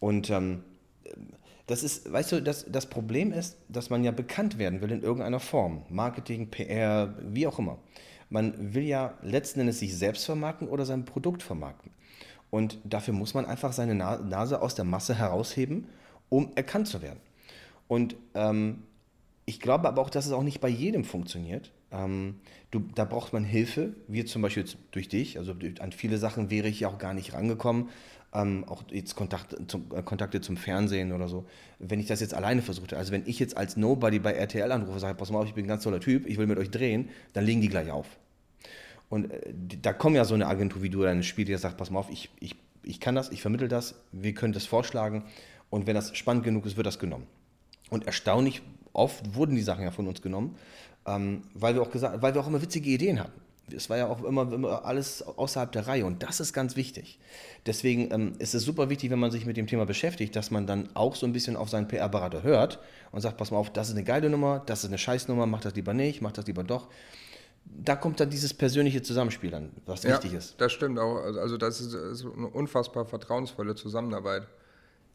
Und 0.00 0.30
ähm, 0.30 0.64
das 1.66 1.82
ist, 1.82 2.12
weißt 2.12 2.32
du, 2.32 2.42
das, 2.42 2.66
das 2.68 2.86
Problem 2.86 3.32
ist, 3.32 3.56
dass 3.68 3.88
man 3.88 4.04
ja 4.04 4.10
bekannt 4.10 4.58
werden 4.58 4.80
will 4.80 4.90
in 4.90 5.02
irgendeiner 5.02 5.40
Form. 5.40 5.82
Marketing, 5.88 6.50
PR, 6.50 7.14
wie 7.22 7.46
auch 7.46 7.58
immer. 7.58 7.78
Man 8.28 8.74
will 8.74 8.84
ja 8.84 9.14
letzten 9.22 9.60
Endes 9.60 9.78
sich 9.78 9.96
selbst 9.96 10.24
vermarkten 10.24 10.68
oder 10.68 10.84
sein 10.84 11.04
Produkt 11.04 11.42
vermarkten. 11.42 11.92
Und 12.50 12.78
dafür 12.84 13.14
muss 13.14 13.34
man 13.34 13.46
einfach 13.46 13.72
seine 13.72 13.94
Nase 13.94 14.60
aus 14.60 14.74
der 14.74 14.84
Masse 14.84 15.14
herausheben, 15.14 15.88
um 16.28 16.52
erkannt 16.54 16.88
zu 16.88 17.00
werden. 17.00 17.20
Und 17.88 18.16
ähm, 18.34 18.82
ich 19.46 19.60
glaube 19.60 19.88
aber 19.88 20.02
auch, 20.02 20.10
dass 20.10 20.26
es 20.26 20.32
auch 20.32 20.42
nicht 20.42 20.60
bei 20.60 20.68
jedem 20.68 21.04
funktioniert. 21.04 21.72
Ähm, 21.92 22.36
du, 22.70 22.80
da 22.94 23.04
braucht 23.04 23.32
man 23.32 23.44
Hilfe, 23.44 23.94
wie 24.08 24.24
zum 24.24 24.42
Beispiel 24.42 24.64
durch 24.90 25.08
dich. 25.08 25.38
Also 25.38 25.54
an 25.78 25.92
viele 25.92 26.18
Sachen 26.18 26.50
wäre 26.50 26.68
ich 26.68 26.80
ja 26.80 26.88
auch 26.88 26.98
gar 26.98 27.14
nicht 27.14 27.34
rangekommen. 27.34 27.90
Ähm, 28.34 28.64
auch 28.66 28.84
jetzt 28.90 29.14
Kontakt, 29.14 29.54
zum, 29.70 29.86
äh, 29.94 30.02
Kontakte 30.02 30.40
zum 30.40 30.56
Fernsehen 30.56 31.12
oder 31.12 31.28
so. 31.28 31.44
Wenn 31.78 32.00
ich 32.00 32.06
das 32.06 32.20
jetzt 32.20 32.32
alleine 32.32 32.62
versuchte, 32.62 32.96
also 32.96 33.12
wenn 33.12 33.24
ich 33.26 33.38
jetzt 33.38 33.58
als 33.58 33.76
Nobody 33.76 34.18
bei 34.18 34.32
RTL 34.32 34.72
anrufe 34.72 34.92
und 34.92 35.00
sage, 35.00 35.14
pass 35.16 35.30
mal 35.30 35.40
auf, 35.40 35.46
ich 35.46 35.54
bin 35.54 35.66
ein 35.66 35.68
ganz 35.68 35.82
toller 35.82 36.00
Typ, 36.00 36.26
ich 36.26 36.38
will 36.38 36.46
mit 36.46 36.58
euch 36.58 36.70
drehen, 36.70 37.10
dann 37.34 37.44
legen 37.44 37.60
die 37.60 37.68
gleich 37.68 37.90
auf. 37.90 38.06
Und 39.10 39.30
äh, 39.30 39.52
da 39.82 39.92
kommt 39.92 40.16
ja 40.16 40.24
so 40.24 40.34
eine 40.34 40.46
Agentur 40.46 40.82
wie 40.82 40.88
du 40.88 41.02
deine 41.02 41.22
Spiel, 41.22 41.44
die 41.44 41.54
sagt, 41.56 41.76
pass 41.76 41.90
mal 41.90 41.98
auf, 41.98 42.08
ich, 42.10 42.30
ich, 42.40 42.56
ich 42.82 43.00
kann 43.00 43.14
das, 43.14 43.30
ich 43.30 43.42
vermittel 43.42 43.68
das, 43.68 43.96
wir 44.12 44.32
können 44.32 44.54
das 44.54 44.64
vorschlagen 44.64 45.24
und 45.68 45.86
wenn 45.86 45.94
das 45.94 46.16
spannend 46.16 46.44
genug 46.44 46.64
ist, 46.64 46.78
wird 46.78 46.86
das 46.86 46.98
genommen. 46.98 47.26
Und 47.90 48.06
erstaunlich 48.06 48.62
oft 48.94 49.34
wurden 49.34 49.54
die 49.56 49.62
Sachen 49.62 49.84
ja 49.84 49.90
von 49.90 50.06
uns 50.06 50.22
genommen, 50.22 50.56
ähm, 51.06 51.42
weil, 51.54 51.74
wir 51.74 51.82
auch 51.82 51.90
gesagt, 51.90 52.22
weil 52.22 52.34
wir 52.34 52.40
auch 52.40 52.46
immer 52.46 52.62
witzige 52.62 52.90
Ideen 52.90 53.20
hatten. 53.20 53.40
Es 53.74 53.88
war 53.88 53.96
ja 53.96 54.08
auch 54.08 54.22
immer, 54.24 54.52
immer, 54.52 54.84
alles 54.84 55.22
außerhalb 55.22 55.72
der 55.72 55.86
Reihe 55.86 56.04
und 56.04 56.22
das 56.22 56.40
ist 56.40 56.52
ganz 56.52 56.76
wichtig. 56.76 57.18
Deswegen 57.64 58.12
ähm, 58.12 58.32
ist 58.38 58.54
es 58.54 58.64
super 58.64 58.90
wichtig, 58.90 59.10
wenn 59.10 59.18
man 59.18 59.30
sich 59.30 59.46
mit 59.46 59.56
dem 59.56 59.66
Thema 59.66 59.86
beschäftigt, 59.86 60.36
dass 60.36 60.50
man 60.50 60.66
dann 60.66 60.88
auch 60.94 61.14
so 61.14 61.26
ein 61.26 61.32
bisschen 61.32 61.56
auf 61.56 61.70
seinen 61.70 61.88
PR-Berater 61.88 62.42
hört 62.42 62.80
und 63.12 63.20
sagt, 63.20 63.36
pass 63.36 63.50
mal 63.50 63.58
auf, 63.58 63.70
das 63.70 63.88
ist 63.88 63.94
eine 63.94 64.04
geile 64.04 64.28
Nummer, 64.28 64.62
das 64.66 64.80
ist 64.80 64.90
eine 64.90 64.98
Scheißnummer, 64.98 65.46
mach 65.46 65.60
das 65.60 65.74
lieber 65.74 65.94
nicht, 65.94 66.20
mach 66.20 66.32
das 66.32 66.46
lieber 66.46 66.64
doch. 66.64 66.88
Da 67.64 67.94
kommt 67.94 68.18
dann 68.20 68.28
dieses 68.28 68.52
persönliche 68.52 69.02
Zusammenspiel 69.02 69.50
dann, 69.50 69.70
was 69.86 70.02
ja, 70.02 70.10
wichtig 70.10 70.34
ist. 70.34 70.60
Das 70.60 70.72
stimmt 70.72 70.98
auch. 70.98 71.22
Also 71.22 71.56
das 71.56 71.80
ist, 71.80 71.94
ist 71.94 72.24
eine 72.24 72.48
unfassbar 72.48 73.06
vertrauensvolle 73.06 73.74
Zusammenarbeit. 73.76 74.48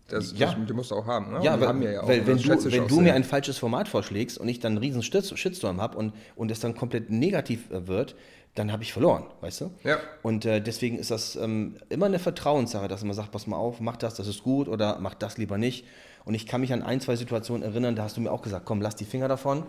Das, 0.08 0.38
ja. 0.38 0.54
das, 0.54 0.56
die 0.66 0.74
musst 0.74 0.92
du 0.92 0.96
auch 0.96 1.06
haben. 1.06 1.34
Ne? 1.34 1.40
Ja, 1.44 1.60
weil, 1.60 1.68
haben 1.68 1.82
ja 1.82 2.02
auch, 2.02 2.08
weil, 2.08 2.26
wenn, 2.26 2.38
du, 2.38 2.72
wenn 2.72 2.88
du 2.88 3.02
mir 3.02 3.14
ein 3.14 3.24
falsches 3.24 3.58
Format 3.58 3.90
vorschlägst 3.90 4.38
und 4.38 4.48
ich 4.48 4.60
dann 4.60 4.74
einen 4.74 4.78
riesen 4.78 5.04
Shitstorm 5.04 5.82
habe 5.82 5.98
und, 5.98 6.14
und 6.36 6.50
es 6.50 6.60
dann 6.60 6.76
komplett 6.76 7.10
negativ 7.10 7.70
äh, 7.72 7.88
wird, 7.88 8.16
dann 8.56 8.72
habe 8.72 8.84
ich 8.84 8.94
verloren, 8.94 9.26
weißt 9.42 9.62
du? 9.62 9.72
Ja. 9.84 10.00
Und 10.24 10.46
äh, 10.46 10.62
deswegen 10.62 10.98
ist 10.98 11.12
das 11.12 11.36
ähm, 11.36 11.76
immer 11.90 12.08
eine 12.08 12.20
Vertrauenssache, 12.20 12.88
dass 12.88 13.04
man 13.04 13.14
sagt, 13.14 13.32
pass 13.32 13.46
mal 13.46 13.58
auf, 13.58 13.80
mach 13.82 13.98
das, 13.98 14.16
das 14.16 14.28
ist 14.28 14.44
gut 14.44 14.68
oder 14.68 14.98
mach 15.00 15.14
das 15.14 15.38
lieber 15.38 15.58
nicht. 15.58 15.86
Und 16.26 16.34
ich 16.34 16.48
kann 16.48 16.62
mich 16.62 16.74
an 16.74 16.82
ein, 16.82 17.00
zwei 17.00 17.16
Situationen 17.16 17.62
erinnern, 17.64 17.96
da 17.96 18.04
hast 18.04 18.18
du 18.18 18.22
mir 18.22 18.32
auch 18.32 18.42
gesagt, 18.42 18.66
komm, 18.66 18.82
lass 18.82 18.96
die 18.96 19.06
Finger 19.06 19.28
davon. 19.28 19.64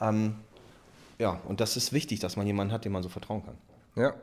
Ähm, 0.00 0.36
ja, 1.18 1.40
und 1.46 1.60
das 1.60 1.76
ist 1.76 1.92
wichtig, 1.92 2.20
dass 2.20 2.36
man 2.36 2.46
jemanden 2.46 2.72
hat, 2.72 2.84
dem 2.84 2.92
man 2.92 3.02
so 3.02 3.08
vertrauen 3.08 3.44
kann. 3.44 3.58
Ja. 3.96 4.14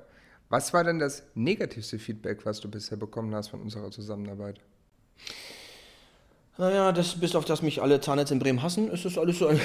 Was 0.49 0.73
war 0.73 0.83
denn 0.83 0.97
das 0.97 1.23
negativste 1.35 1.99
Feedback, 1.99 2.45
was 2.45 2.59
du 2.59 2.71
bisher 2.71 2.97
bekommen 2.97 3.35
hast 3.35 3.49
von 3.49 3.61
unserer 3.61 3.91
Zusammenarbeit? 3.91 4.61
Naja, 6.57 6.91
das, 6.91 7.19
bis 7.19 7.35
auf 7.35 7.45
das 7.45 7.61
mich 7.61 7.81
alle 7.81 8.01
Zahnärzte 8.01 8.33
in 8.33 8.39
Bremen 8.39 8.63
hassen, 8.63 8.89
ist 8.89 9.05
das 9.05 9.17
alles 9.17 9.37
so 9.37 9.47
ein 9.49 9.59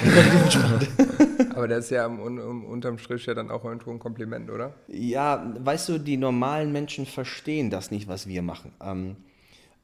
Aber 1.55 1.67
das 1.67 1.85
ist 1.85 1.89
ja 1.91 2.05
um, 2.05 2.19
um, 2.19 2.65
unterm 2.65 2.99
Strich 2.99 3.25
ja 3.25 3.33
dann 3.33 3.49
auch 3.49 3.65
irgendwo 3.65 3.91
ein 3.91 3.99
Kompliment, 3.99 4.51
oder? 4.51 4.73
Ja, 4.87 5.53
weißt 5.59 5.89
du, 5.89 5.97
die 5.97 6.17
normalen 6.17 6.71
Menschen 6.71 7.05
verstehen 7.05 7.71
das 7.71 7.89
nicht, 7.89 8.07
was 8.07 8.27
wir 8.27 8.43
machen. 8.43 8.73
Ähm, 8.79 9.15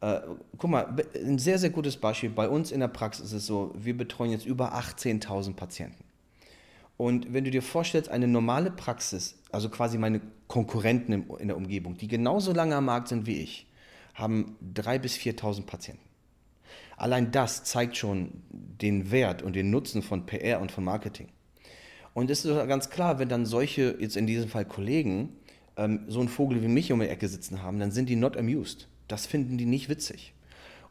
äh, 0.02 0.20
guck 0.58 0.70
mal, 0.70 0.96
ein 1.16 1.40
sehr, 1.40 1.58
sehr 1.58 1.72
gutes 1.72 1.98
Beispiel. 1.98 2.30
Bei 2.30 2.48
uns 2.48 2.72
in 2.72 2.80
der 2.80 2.88
Praxis 2.88 3.26
ist 3.26 3.34
es 3.34 3.46
so, 3.48 3.74
wir 3.76 3.98
betreuen 3.98 4.32
jetzt 4.32 4.46
über 4.46 4.76
18.000 4.76 5.56
Patienten. 5.56 6.04
Und 6.96 7.34
wenn 7.34 7.44
du 7.44 7.50
dir 7.50 7.62
vorstellst, 7.62 8.10
eine 8.10 8.28
normale 8.28 8.72
Praxis, 8.72 9.38
also 9.52 9.70
quasi 9.70 9.98
meine 9.98 10.22
Konkurrenten 10.48 11.28
in 11.40 11.48
der 11.48 11.58
Umgebung, 11.58 11.98
die 11.98 12.08
genauso 12.08 12.54
lange 12.54 12.76
am 12.76 12.86
Markt 12.86 13.08
sind 13.08 13.26
wie 13.26 13.42
ich, 13.42 13.68
haben 14.14 14.58
3.000 14.76 15.00
bis 15.00 15.16
4.000 15.16 15.66
Patienten. 15.66 16.09
Allein 17.00 17.32
das 17.32 17.64
zeigt 17.64 17.96
schon 17.96 18.44
den 18.50 19.10
Wert 19.10 19.42
und 19.42 19.56
den 19.56 19.72
Nutzen 19.72 20.02
von 20.02 20.26
PR 20.26 20.60
und 20.60 20.72
von 20.72 20.84
Marketing. 20.84 21.30
Und 22.14 22.30
es 22.30 22.44
ist 22.44 22.68
ganz 22.68 22.90
klar, 22.90 23.20
wenn 23.20 23.30
dann 23.30 23.46
solche, 23.46 23.96
jetzt 24.00 24.18
in 24.18 24.28
diesem 24.28 24.50
Fall 24.50 24.66
Kollegen, 24.66 25.30
ähm, 25.78 26.02
so 26.08 26.20
einen 26.20 26.28
Vogel 26.28 26.62
wie 26.62 26.68
mich 26.68 26.92
um 26.92 27.00
die 27.00 27.08
Ecke 27.08 27.30
sitzen 27.30 27.64
haben, 27.64 27.80
dann 27.80 27.92
sind 27.92 28.10
die 28.10 28.18
not 28.18 28.36
amused. 28.36 28.90
Das 29.08 29.26
finden 29.26 29.58
die 29.58 29.66
nicht 29.66 29.88
witzig. 29.88 30.34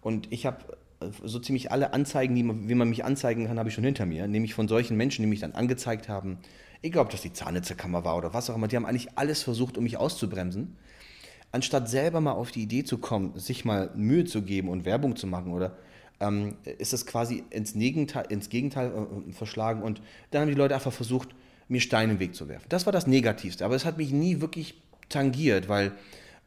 Und 0.01 0.33
ich 0.33 0.47
habe 0.47 0.79
äh, 1.01 1.09
so 1.25 1.39
ziemlich 1.39 1.71
alle 1.73 1.93
Anzeigen, 1.93 2.35
die 2.35 2.43
man, 2.43 2.69
wie 2.71 2.75
man 2.75 2.89
mich 2.89 3.05
anzeigen 3.05 3.47
kann, 3.47 3.59
habe 3.59 3.69
ich 3.69 3.75
schon 3.75 3.85
hinter 3.85 4.07
mir. 4.07 4.27
Nämlich 4.27 4.55
von 4.55 4.67
solchen 4.67 4.97
Menschen, 4.97 5.23
die 5.23 5.29
mich 5.29 5.41
dann 5.41 5.53
angezeigt 5.53 6.09
haben. 6.09 6.39
Egal, 6.81 7.03
ob 7.03 7.11
das 7.11 7.21
die 7.21 7.35
Zahnnetzerkammer 7.35 8.05
war 8.05 8.17
oder 8.17 8.33
was 8.33 8.49
auch 8.49 8.55
immer. 8.55 8.69
Die 8.69 8.77
haben 8.77 8.87
eigentlich 8.87 9.19
alles 9.19 9.43
versucht, 9.43 9.77
um 9.77 9.85
mich 9.85 9.99
auszubremsen. 9.99 10.77
Anstatt 11.53 11.91
selber 11.91 12.23
mal 12.23 12.33
auf 12.33 12.51
die 12.51 12.63
Idee 12.63 12.85
zu 12.85 12.97
kommen, 12.97 13.39
sich 13.39 13.67
mal 13.67 13.91
Mühe 13.95 14.25
zu 14.25 14.43
geben 14.43 14.69
und 14.69 14.87
Werbung 14.87 15.17
zu 15.17 15.27
machen 15.27 15.53
oder 15.53 15.77
ähm, 16.21 16.57
ist 16.79 16.93
es 16.93 17.07
quasi 17.07 17.45
ins 17.51 17.75
Gegenteil, 17.75 18.27
ins 18.29 18.49
Gegenteil 18.49 18.91
äh, 18.91 19.33
verschlagen 19.33 19.83
und 19.83 20.01
dann 20.31 20.43
haben 20.43 20.49
die 20.49 20.55
Leute 20.55 20.75
einfach 20.75 20.93
versucht, 20.93 21.31
mir 21.69 21.81
Steine 21.81 22.13
im 22.13 22.19
Weg 22.19 22.35
zu 22.35 22.49
werfen. 22.49 22.67
Das 22.69 22.87
war 22.87 22.93
das 22.93 23.07
Negativste, 23.07 23.65
aber 23.65 23.75
es 23.75 23.85
hat 23.85 23.99
mich 23.99 24.11
nie 24.11 24.41
wirklich 24.41 24.83
tangiert, 25.09 25.69
weil 25.69 25.93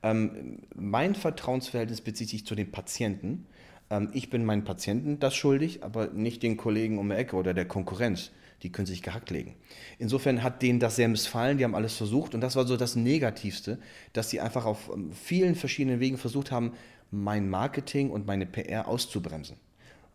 ähm, 0.04 0.60
mein 0.76 1.16
Vertrauensverhältnis 1.16 2.02
bezieht 2.02 2.30
sich 2.30 2.46
zu 2.46 2.56
den 2.56 2.72
Patienten. 2.72 3.46
Ähm, 3.90 4.10
ich 4.14 4.30
bin 4.30 4.46
meinen 4.46 4.64
Patienten 4.64 5.20
das 5.20 5.36
schuldig, 5.36 5.84
aber 5.84 6.08
nicht 6.08 6.44
den 6.44 6.58
Kollegen 6.58 6.98
um 6.98 7.10
die 7.10 7.16
Ecke 7.16 7.36
oder 7.36 7.54
der 7.54 7.66
Konkurrenz. 7.66 8.32
Die 8.64 8.72
können 8.72 8.86
sich 8.86 9.02
gehackt 9.02 9.32
legen. 9.32 9.56
Insofern 9.98 10.44
hat 10.44 10.62
denen 10.62 10.80
das 10.80 10.96
sehr 10.96 11.08
missfallen, 11.08 11.58
die 11.58 11.64
haben 11.64 11.74
alles 11.74 11.96
versucht 11.96 12.36
und 12.36 12.42
das 12.42 12.56
war 12.56 12.68
so 12.68 12.78
das 12.78 12.96
Negativste, 12.96 13.80
dass 14.14 14.30
sie 14.30 14.40
einfach 14.40 14.66
auf 14.66 14.92
ähm, 14.94 15.12
vielen 15.12 15.56
verschiedenen 15.56 16.00
Wegen 16.00 16.18
versucht 16.18 16.52
haben, 16.52 16.74
mein 17.12 17.50
Marketing 17.50 18.10
und 18.10 18.26
meine 18.26 18.46
PR 18.46 18.88
auszubremsen, 18.88 19.58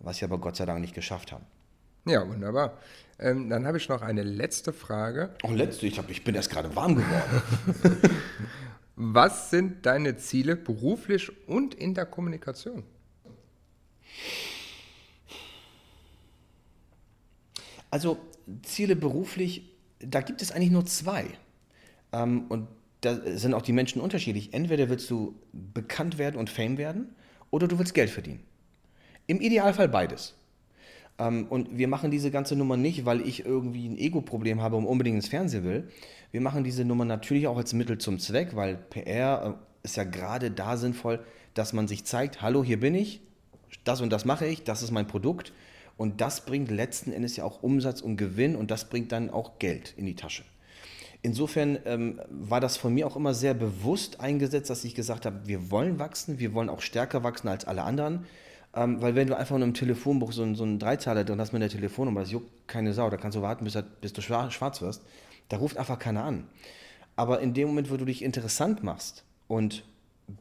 was 0.00 0.18
sie 0.18 0.24
aber 0.24 0.38
Gott 0.38 0.56
sei 0.56 0.64
Dank 0.64 0.80
nicht 0.80 0.94
geschafft 0.94 1.30
haben. 1.30 1.44
Ja, 2.06 2.26
wunderbar. 2.28 2.78
Ähm, 3.18 3.50
dann 3.50 3.66
habe 3.66 3.78
ich 3.78 3.88
noch 3.88 4.02
eine 4.02 4.22
letzte 4.22 4.72
Frage. 4.72 5.34
Oh, 5.42 5.50
letzte, 5.50 5.86
ich, 5.86 5.98
hab, 5.98 6.08
ich 6.10 6.24
bin 6.24 6.34
erst 6.34 6.50
gerade 6.50 6.74
warm 6.74 6.94
geworden. 6.94 8.10
Was 8.96 9.50
sind 9.50 9.84
deine 9.84 10.16
Ziele 10.16 10.56
beruflich 10.56 11.30
und 11.48 11.74
in 11.74 11.94
der 11.94 12.06
Kommunikation? 12.06 12.82
Also 17.90 18.18
Ziele 18.62 18.96
beruflich, 18.96 19.76
da 19.98 20.20
gibt 20.20 20.42
es 20.42 20.52
eigentlich 20.52 20.70
nur 20.70 20.86
zwei. 20.86 21.26
Ähm, 22.12 22.46
und 22.48 22.68
da 23.00 23.18
sind 23.36 23.54
auch 23.54 23.62
die 23.62 23.72
Menschen 23.72 24.00
unterschiedlich. 24.00 24.54
Entweder 24.54 24.88
willst 24.88 25.10
du 25.10 25.34
bekannt 25.52 26.18
werden 26.18 26.36
und 26.36 26.50
Fame 26.50 26.78
werden 26.78 27.14
oder 27.50 27.68
du 27.68 27.78
willst 27.78 27.94
Geld 27.94 28.10
verdienen. 28.10 28.40
Im 29.26 29.40
Idealfall 29.40 29.88
beides. 29.88 30.34
Ähm, 31.18 31.46
und 31.48 31.76
wir 31.76 31.88
machen 31.88 32.10
diese 32.10 32.30
ganze 32.30 32.56
Nummer 32.56 32.76
nicht, 32.76 33.04
weil 33.04 33.20
ich 33.20 33.44
irgendwie 33.44 33.88
ein 33.88 33.98
Ego-Problem 33.98 34.60
habe 34.60 34.76
und 34.76 34.86
unbedingt 34.86 35.16
ins 35.16 35.28
Fernsehen 35.28 35.64
will. 35.64 35.88
Wir 36.30 36.40
machen 36.40 36.64
diese 36.64 36.84
Nummer 36.84 37.04
natürlich 37.04 37.46
auch 37.46 37.56
als 37.56 37.72
Mittel 37.72 37.98
zum 37.98 38.18
Zweck, 38.18 38.54
weil 38.54 38.76
PR 38.76 39.58
äh, 39.58 39.84
ist 39.84 39.96
ja 39.96 40.04
gerade 40.04 40.50
da 40.50 40.76
sinnvoll, 40.76 41.24
dass 41.54 41.72
man 41.72 41.88
sich 41.88 42.04
zeigt, 42.04 42.42
hallo, 42.42 42.62
hier 42.62 42.80
bin 42.80 42.94
ich, 42.94 43.22
das 43.84 44.00
und 44.00 44.10
das 44.10 44.24
mache 44.24 44.46
ich, 44.46 44.64
das 44.64 44.82
ist 44.82 44.90
mein 44.90 45.06
Produkt. 45.06 45.52
Und 45.96 46.20
das 46.20 46.44
bringt 46.44 46.70
letzten 46.70 47.10
Endes 47.10 47.36
ja 47.36 47.44
auch 47.44 47.62
Umsatz 47.62 48.02
und 48.02 48.18
Gewinn 48.18 48.54
und 48.54 48.70
das 48.70 48.90
bringt 48.90 49.12
dann 49.12 49.30
auch 49.30 49.58
Geld 49.58 49.94
in 49.96 50.04
die 50.04 50.14
Tasche. 50.14 50.44
Insofern 51.26 51.80
ähm, 51.86 52.20
war 52.30 52.60
das 52.60 52.76
von 52.76 52.94
mir 52.94 53.04
auch 53.04 53.16
immer 53.16 53.34
sehr 53.34 53.52
bewusst 53.52 54.20
eingesetzt, 54.20 54.70
dass 54.70 54.84
ich 54.84 54.94
gesagt 54.94 55.26
habe, 55.26 55.40
wir 55.46 55.72
wollen 55.72 55.98
wachsen, 55.98 56.38
wir 56.38 56.54
wollen 56.54 56.68
auch 56.68 56.80
stärker 56.80 57.24
wachsen 57.24 57.48
als 57.48 57.64
alle 57.64 57.82
anderen. 57.82 58.26
Ähm, 58.76 59.02
weil 59.02 59.16
wenn 59.16 59.26
du 59.26 59.36
einfach 59.36 59.56
nur 59.56 59.66
im 59.66 59.74
Telefonbuch 59.74 60.30
so, 60.30 60.54
so 60.54 60.62
einen 60.62 60.78
Dreizahler 60.78 61.24
drin 61.24 61.40
hast 61.40 61.52
mit 61.52 61.62
der 61.62 61.68
Telefonnummer, 61.68 62.20
das 62.20 62.30
juckt 62.30 62.68
keine 62.68 62.92
Sau, 62.92 63.10
da 63.10 63.16
kannst 63.16 63.36
du 63.36 63.42
warten, 63.42 63.64
bis, 63.64 63.76
bis 64.00 64.12
du 64.12 64.22
schwarz 64.22 64.80
wirst, 64.80 65.02
da 65.48 65.56
ruft 65.56 65.78
einfach 65.78 65.98
keiner 65.98 66.22
an. 66.22 66.44
Aber 67.16 67.40
in 67.40 67.54
dem 67.54 67.66
Moment, 67.66 67.90
wo 67.90 67.96
du 67.96 68.04
dich 68.04 68.22
interessant 68.22 68.84
machst 68.84 69.24
und 69.48 69.82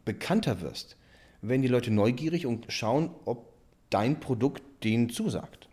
bekannter 0.04 0.62
wirst, 0.62 0.98
werden 1.42 1.64
die 1.64 1.68
Leute 1.68 1.90
neugierig 1.90 2.46
und 2.46 2.68
schauen, 2.70 3.10
ob 3.26 3.52
dein 3.90 4.20
Produkt 4.20 4.62
denen 4.84 5.10
zusagt. 5.10 5.68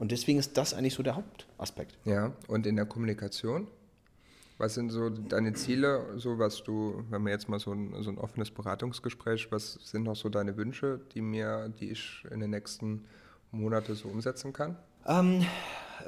Und 0.00 0.10
deswegen 0.10 0.40
ist 0.40 0.56
das 0.56 0.74
eigentlich 0.74 0.94
so 0.94 1.04
der 1.04 1.14
Hauptaspekt. 1.14 1.96
Ja, 2.04 2.32
und 2.48 2.66
in 2.66 2.74
der 2.74 2.86
Kommunikation? 2.86 3.68
Was 4.58 4.74
sind 4.74 4.90
so 4.90 5.10
deine 5.10 5.52
Ziele, 5.52 6.14
so 6.16 6.38
was 6.38 6.62
du, 6.62 7.04
wenn 7.10 7.22
wir 7.24 7.32
jetzt 7.32 7.48
mal 7.48 7.58
so 7.58 7.72
ein, 7.72 7.94
so 8.02 8.10
ein 8.10 8.16
offenes 8.16 8.50
Beratungsgespräch, 8.50 9.52
was 9.52 9.74
sind 9.82 10.04
noch 10.04 10.16
so 10.16 10.30
deine 10.30 10.56
Wünsche, 10.56 11.00
die 11.14 11.20
mir, 11.20 11.70
die 11.78 11.90
ich 11.90 12.24
in 12.30 12.40
den 12.40 12.50
nächsten 12.50 13.04
Monaten 13.50 13.94
so 13.94 14.08
umsetzen 14.08 14.54
kann? 14.54 14.76
Ähm, 15.06 15.44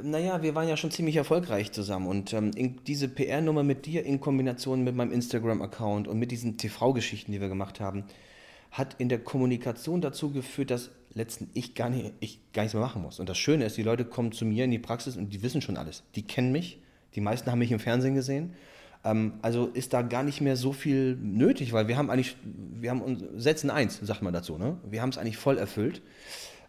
naja, 0.02 0.42
wir 0.42 0.54
waren 0.54 0.66
ja 0.66 0.78
schon 0.78 0.90
ziemlich 0.90 1.16
erfolgreich 1.16 1.72
zusammen 1.72 2.06
und 2.06 2.32
ähm, 2.32 2.52
diese 2.86 3.08
PR-Nummer 3.08 3.62
mit 3.62 3.84
dir 3.84 4.06
in 4.06 4.18
Kombination 4.18 4.82
mit 4.82 4.94
meinem 4.94 5.12
Instagram-Account 5.12 6.08
und 6.08 6.18
mit 6.18 6.30
diesen 6.30 6.56
TV-Geschichten, 6.56 7.32
die 7.32 7.42
wir 7.42 7.48
gemacht 7.48 7.80
haben, 7.80 8.04
hat 8.70 8.96
in 8.98 9.10
der 9.10 9.18
Kommunikation 9.18 10.00
dazu 10.00 10.30
geführt, 10.30 10.70
dass 10.70 10.90
letzten 11.12 11.50
ich 11.52 11.74
gar, 11.74 11.90
nicht, 11.90 12.14
ich 12.20 12.40
gar 12.52 12.62
nichts 12.62 12.74
mehr 12.74 12.82
machen 12.82 13.02
muss. 13.02 13.20
Und 13.20 13.28
das 13.28 13.36
Schöne 13.36 13.66
ist, 13.66 13.76
die 13.76 13.82
Leute 13.82 14.06
kommen 14.06 14.32
zu 14.32 14.46
mir 14.46 14.64
in 14.64 14.70
die 14.70 14.78
Praxis 14.78 15.16
und 15.16 15.34
die 15.34 15.42
wissen 15.42 15.60
schon 15.60 15.76
alles. 15.76 16.02
Die 16.14 16.22
kennen 16.22 16.52
mich 16.52 16.80
die 17.14 17.20
meisten 17.20 17.50
haben 17.50 17.58
mich 17.58 17.72
im 17.72 17.80
Fernsehen 17.80 18.14
gesehen. 18.14 18.54
Ähm, 19.04 19.34
also 19.42 19.66
ist 19.66 19.92
da 19.92 20.02
gar 20.02 20.22
nicht 20.22 20.40
mehr 20.40 20.56
so 20.56 20.72
viel 20.72 21.16
nötig, 21.16 21.72
weil 21.72 21.88
wir 21.88 21.96
haben 21.96 22.10
eigentlich, 22.10 22.36
wir 22.44 22.90
haben 22.90 23.28
setzen 23.36 23.70
eins, 23.70 23.98
sagt 24.02 24.22
man 24.22 24.32
dazu, 24.32 24.58
ne? 24.58 24.78
Wir 24.88 25.02
haben 25.02 25.10
es 25.10 25.18
eigentlich 25.18 25.36
voll 25.36 25.58
erfüllt. 25.58 26.02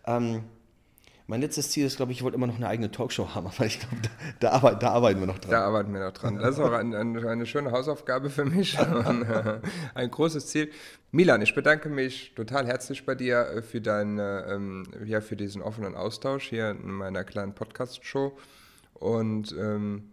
Ähm, 0.05 0.43
mein 1.29 1.41
letztes 1.41 1.69
Ziel 1.69 1.85
ist, 1.85 1.97
glaube 1.97 2.11
ich, 2.11 2.17
ich 2.17 2.23
wollte 2.23 2.37
immer 2.37 2.47
noch 2.47 2.55
eine 2.55 2.67
eigene 2.67 2.89
Talkshow 2.89 3.35
haben, 3.35 3.45
aber 3.55 3.65
ich 3.65 3.79
glaube, 3.79 3.97
da, 4.01 4.09
da, 4.39 4.49
arbeit, 4.49 4.81
da, 4.81 4.89
arbeiten 4.89 5.19
wir 5.19 5.27
noch 5.27 5.37
dran. 5.37 5.51
Da 5.51 5.61
arbeiten 5.63 5.93
wir 5.93 5.99
noch 5.99 6.11
dran. 6.11 6.37
Das 6.37 6.55
ist 6.55 6.59
auch 6.59 6.71
ein, 6.71 6.95
ein, 6.95 7.23
eine 7.23 7.45
schöne 7.45 7.71
Hausaufgabe 7.71 8.31
für 8.31 8.45
mich 8.45 8.79
äh, 8.79 9.59
ein 9.93 10.09
großes 10.09 10.47
Ziel. 10.47 10.71
Milan, 11.11 11.41
ich 11.43 11.53
bedanke 11.53 11.89
mich 11.89 12.33
total 12.35 12.65
herzlich 12.65 13.05
bei 13.05 13.13
dir 13.13 13.47
äh, 13.47 13.61
für, 13.61 13.79
dein, 13.79 14.19
ähm, 14.19 14.87
ja, 15.05 15.21
für 15.21 15.35
diesen 15.35 15.61
offenen 15.61 15.93
Austausch 15.93 16.49
hier 16.49 16.71
in 16.71 16.91
meiner 16.91 17.23
kleinen 17.23 17.53
Podcast-Show 17.53 18.35
und 18.95 19.55
ähm, 19.57 20.09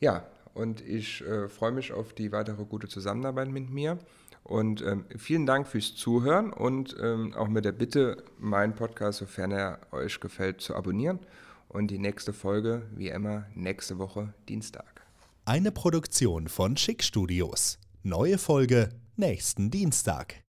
ja, 0.00 0.26
und 0.54 0.80
ich 0.80 1.22
äh, 1.22 1.48
freue 1.48 1.72
mich 1.72 1.92
auf 1.92 2.14
die 2.14 2.32
weitere 2.32 2.64
gute 2.64 2.88
Zusammenarbeit 2.88 3.48
mit 3.48 3.70
mir. 3.70 3.98
Und 4.42 4.80
ähm, 4.80 5.04
vielen 5.16 5.44
Dank 5.44 5.66
fürs 5.66 5.96
Zuhören 5.96 6.52
und 6.52 6.96
ähm, 7.02 7.34
auch 7.34 7.48
mit 7.48 7.64
der 7.64 7.72
Bitte, 7.72 8.22
meinen 8.38 8.74
Podcast, 8.74 9.18
sofern 9.18 9.50
er 9.50 9.80
euch 9.90 10.20
gefällt, 10.20 10.60
zu 10.60 10.74
abonnieren. 10.74 11.18
Und 11.68 11.90
die 11.90 11.98
nächste 11.98 12.32
Folge, 12.32 12.82
wie 12.94 13.08
immer, 13.08 13.46
nächste 13.54 13.98
Woche 13.98 14.32
Dienstag. 14.48 15.02
Eine 15.44 15.72
Produktion 15.72 16.48
von 16.48 16.76
Schick 16.76 17.02
Studios. 17.02 17.78
Neue 18.02 18.38
Folge 18.38 18.90
nächsten 19.16 19.70
Dienstag. 19.70 20.45